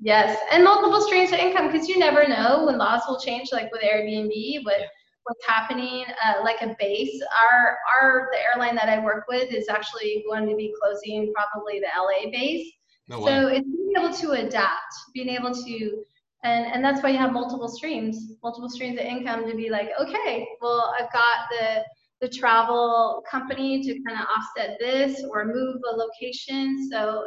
Yes, 0.00 0.36
and 0.50 0.64
multiple 0.64 1.00
streams 1.00 1.30
of 1.32 1.38
income 1.38 1.70
because 1.70 1.88
you 1.88 1.96
never 1.98 2.26
know 2.26 2.64
when 2.66 2.76
laws 2.76 3.02
will 3.06 3.20
change, 3.20 3.50
like 3.52 3.70
with 3.70 3.82
Airbnb, 3.82 4.30
Yeah. 4.34 4.86
what's 5.22 5.46
happening. 5.46 6.04
Uh, 6.24 6.42
like 6.42 6.60
a 6.60 6.74
base, 6.78 7.22
our 7.40 7.78
our 7.96 8.28
the 8.32 8.38
airline 8.40 8.74
that 8.74 8.88
I 8.88 8.98
work 9.02 9.26
with 9.28 9.52
is 9.52 9.68
actually 9.68 10.24
going 10.28 10.48
to 10.48 10.56
be 10.56 10.74
closing 10.82 11.32
probably 11.32 11.78
the 11.80 11.86
LA 11.96 12.30
base. 12.30 12.68
No 13.08 13.20
way. 13.20 13.32
So 13.32 13.48
it's 13.48 13.68
being 13.68 13.92
able 13.96 14.14
to 14.14 14.30
adapt, 14.32 14.94
being 15.14 15.28
able 15.28 15.52
to, 15.54 16.04
and 16.44 16.66
and 16.72 16.84
that's 16.84 17.02
why 17.02 17.10
you 17.10 17.18
have 17.18 17.32
multiple 17.32 17.68
streams, 17.68 18.34
multiple 18.42 18.68
streams 18.68 18.98
of 18.98 19.04
income 19.04 19.48
to 19.48 19.56
be 19.56 19.70
like, 19.70 19.90
okay, 20.00 20.46
well 20.60 20.94
I've 20.98 21.12
got 21.12 21.48
the 21.50 21.82
the 22.22 22.28
travel 22.28 23.22
company 23.28 23.82
to 23.82 23.92
kind 24.06 24.16
of 24.18 24.26
offset 24.36 24.78
this 24.78 25.24
or 25.28 25.44
move 25.44 25.76
a 25.92 25.96
location. 25.96 26.88
So 26.90 27.26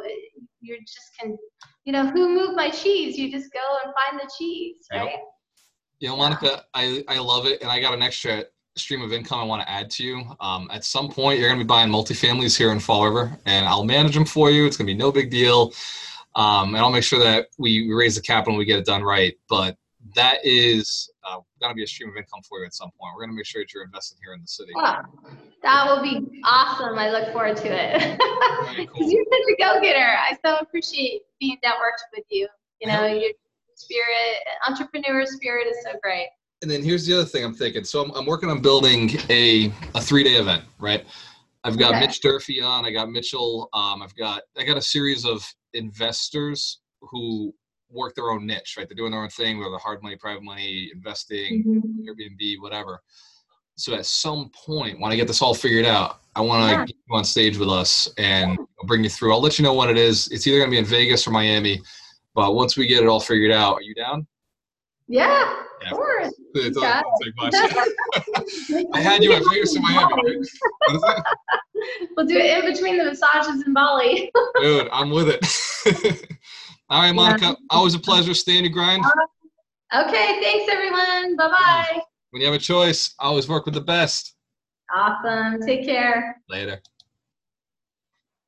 you 0.62 0.78
just 0.80 1.10
can, 1.20 1.36
you 1.84 1.92
know, 1.92 2.06
who 2.06 2.34
moved 2.34 2.56
my 2.56 2.70
cheese? 2.70 3.18
You 3.18 3.30
just 3.30 3.52
go 3.52 3.60
and 3.84 3.92
find 3.94 4.18
the 4.18 4.30
cheese, 4.38 4.86
Yep. 4.90 5.02
right? 5.04 5.18
You 6.00 6.08
know, 6.08 6.14
Yeah. 6.14 6.22
Monica, 6.22 6.64
I, 6.72 7.04
I 7.08 7.18
love 7.18 7.44
it, 7.46 7.60
and 7.60 7.70
I 7.70 7.78
got 7.78 7.92
an 7.92 8.00
extra 8.02 8.44
stream 8.78 9.02
of 9.02 9.12
income 9.12 9.40
I 9.40 9.44
want 9.44 9.62
to 9.62 9.70
add 9.70 9.90
to 9.92 10.04
you. 10.04 10.24
Um, 10.40 10.68
at 10.72 10.84
some 10.84 11.10
point, 11.10 11.38
you're 11.38 11.48
going 11.48 11.58
to 11.58 11.64
be 11.64 11.68
buying 11.68 11.90
multifamilies 11.90 12.56
here 12.56 12.72
in 12.72 12.80
Fall 12.80 13.06
River, 13.06 13.38
and 13.46 13.66
I'll 13.66 13.84
manage 13.84 14.14
them 14.14 14.24
for 14.24 14.50
you. 14.50 14.66
It's 14.66 14.76
going 14.76 14.86
to 14.86 14.92
be 14.92 14.98
no 14.98 15.10
big 15.10 15.30
deal, 15.30 15.72
um, 16.34 16.74
and 16.74 16.78
I'll 16.78 16.90
make 16.90 17.04
sure 17.04 17.18
that 17.18 17.48
we 17.58 17.92
raise 17.92 18.16
the 18.16 18.22
capital 18.22 18.52
and 18.52 18.58
we 18.58 18.64
get 18.64 18.78
it 18.78 18.86
done 18.86 19.02
right. 19.02 19.34
But 19.48 19.76
that 20.14 20.38
is 20.44 21.10
uh, 21.24 21.38
going 21.60 21.70
to 21.70 21.74
be 21.74 21.82
a 21.82 21.86
stream 21.86 22.10
of 22.10 22.16
income 22.16 22.40
for 22.48 22.60
you 22.60 22.66
at 22.66 22.74
some 22.74 22.90
point. 22.98 23.12
We're 23.14 23.22
going 23.22 23.30
to 23.30 23.36
make 23.36 23.46
sure 23.46 23.62
that 23.62 23.72
you're 23.74 23.84
investing 23.84 24.18
here 24.22 24.34
in 24.34 24.40
the 24.40 24.46
city. 24.46 24.72
Ah, 24.76 25.02
that 25.62 25.86
will 25.86 26.02
be 26.02 26.40
awesome. 26.44 26.98
I 26.98 27.10
look 27.10 27.32
forward 27.32 27.56
to 27.56 27.68
it. 27.68 28.00
Very 28.00 28.86
cool. 28.86 28.94
Because 28.94 29.12
you're 29.12 29.24
such 29.24 29.54
a 29.54 29.56
go-getter. 29.58 29.98
I 29.98 30.36
so 30.44 30.58
appreciate 30.58 31.22
being 31.40 31.58
networked 31.64 32.04
with 32.14 32.24
you. 32.30 32.48
You 32.80 32.88
know, 32.88 33.06
your 33.06 33.30
spirit, 33.74 34.42
entrepreneur 34.68 35.26
spirit 35.26 35.66
is 35.66 35.82
so 35.82 35.98
great. 36.02 36.28
And 36.62 36.70
then 36.70 36.82
here's 36.82 37.06
the 37.06 37.14
other 37.14 37.24
thing 37.24 37.44
I'm 37.44 37.54
thinking. 37.54 37.84
So 37.84 38.02
I'm, 38.02 38.10
I'm 38.12 38.26
working 38.26 38.48
on 38.48 38.60
building 38.60 39.10
a, 39.28 39.72
a 39.94 40.00
three 40.00 40.24
day 40.24 40.34
event, 40.36 40.64
right? 40.78 41.04
I've 41.64 41.78
got 41.78 41.90
Okay. 41.94 42.00
Mitch 42.06 42.20
Durfee 42.20 42.62
on. 42.62 42.86
I 42.86 42.92
got 42.92 43.10
Mitchell. 43.10 43.68
Um, 43.72 44.02
I've 44.02 44.14
got 44.16 44.42
I 44.56 44.64
got 44.64 44.76
a 44.76 44.82
series 44.82 45.24
of 45.24 45.44
investors 45.74 46.80
who 47.00 47.52
work 47.90 48.14
their 48.14 48.30
own 48.30 48.46
niche, 48.46 48.76
right? 48.78 48.88
They're 48.88 48.96
doing 48.96 49.10
their 49.12 49.22
own 49.22 49.28
thing, 49.28 49.58
whether 49.58 49.76
hard 49.78 50.02
money, 50.02 50.16
private 50.16 50.42
money, 50.42 50.90
investing, 50.94 51.64
Airbnb, 52.08 52.60
whatever. 52.60 53.00
So 53.76 53.94
at 53.94 54.06
some 54.06 54.50
point, 54.66 54.98
when 55.00 55.12
I 55.12 55.16
get 55.16 55.26
this 55.28 55.42
all 55.42 55.54
figured 55.54 55.84
out, 55.84 56.20
I 56.34 56.40
want 56.40 56.64
to 56.64 56.70
Yeah. 56.76 56.84
get 56.86 56.96
you 57.08 57.16
on 57.16 57.24
stage 57.24 57.58
with 57.58 57.68
us 57.68 58.08
and 58.16 58.58
bring 58.84 59.04
you 59.04 59.10
through. 59.10 59.32
I'll 59.34 59.40
let 59.42 59.58
you 59.58 59.62
know 59.62 59.74
what 59.74 59.90
it 59.90 59.98
is. 59.98 60.28
It's 60.28 60.46
either 60.46 60.58
going 60.58 60.70
to 60.70 60.74
be 60.74 60.78
in 60.78 60.84
Vegas 60.86 61.26
or 61.26 61.30
Miami. 61.30 61.82
But 62.34 62.54
once 62.54 62.76
we 62.76 62.86
get 62.86 63.02
it 63.02 63.08
all 63.08 63.20
figured 63.20 63.50
out, 63.52 63.74
are 63.74 63.82
you 63.82 63.94
down? 63.94 64.26
Yeah, 65.08 65.54
Yeah. 65.82 65.90
of 65.90 65.96
course. 65.96 66.34
It's 66.54 66.78
Got 66.78 67.04
it's 67.20 68.70
like. 68.70 68.88
I 68.94 69.00
had 69.00 69.22
you 69.22 69.32
at 69.34 69.42
Vegas 69.52 69.76
in 69.76 69.82
Miami. 69.82 70.00
right? 70.14 70.16
What 70.86 70.96
is 70.96 71.02
it? 71.04 71.24
We'll 72.16 72.26
do 72.26 72.36
it 72.36 72.58
in 72.64 72.72
between 72.72 72.98
the 72.98 73.04
massages 73.04 73.62
in 73.66 73.72
Bali. 73.72 74.30
Dude, 74.60 74.88
I'm 74.92 75.10
with 75.10 75.28
it. 75.28 76.26
All 76.90 77.02
right, 77.02 77.12
Monica. 77.12 77.56
Always 77.70 77.94
a 77.94 77.98
pleasure. 77.98 78.34
Stay 78.34 78.58
in 78.58 78.64
your 78.64 78.72
grind. 78.72 79.04
Uh, 79.04 80.04
okay, 80.06 80.40
thanks 80.40 80.72
everyone. 80.72 81.36
Bye 81.36 81.48
bye. 81.50 82.00
When 82.30 82.40
you 82.40 82.46
have 82.46 82.54
a 82.56 82.58
choice, 82.58 83.14
always 83.18 83.48
work 83.48 83.64
with 83.66 83.74
the 83.74 83.80
best. 83.80 84.34
Awesome. 84.94 85.60
Take 85.60 85.84
care. 85.84 86.40
Later. 86.48 86.80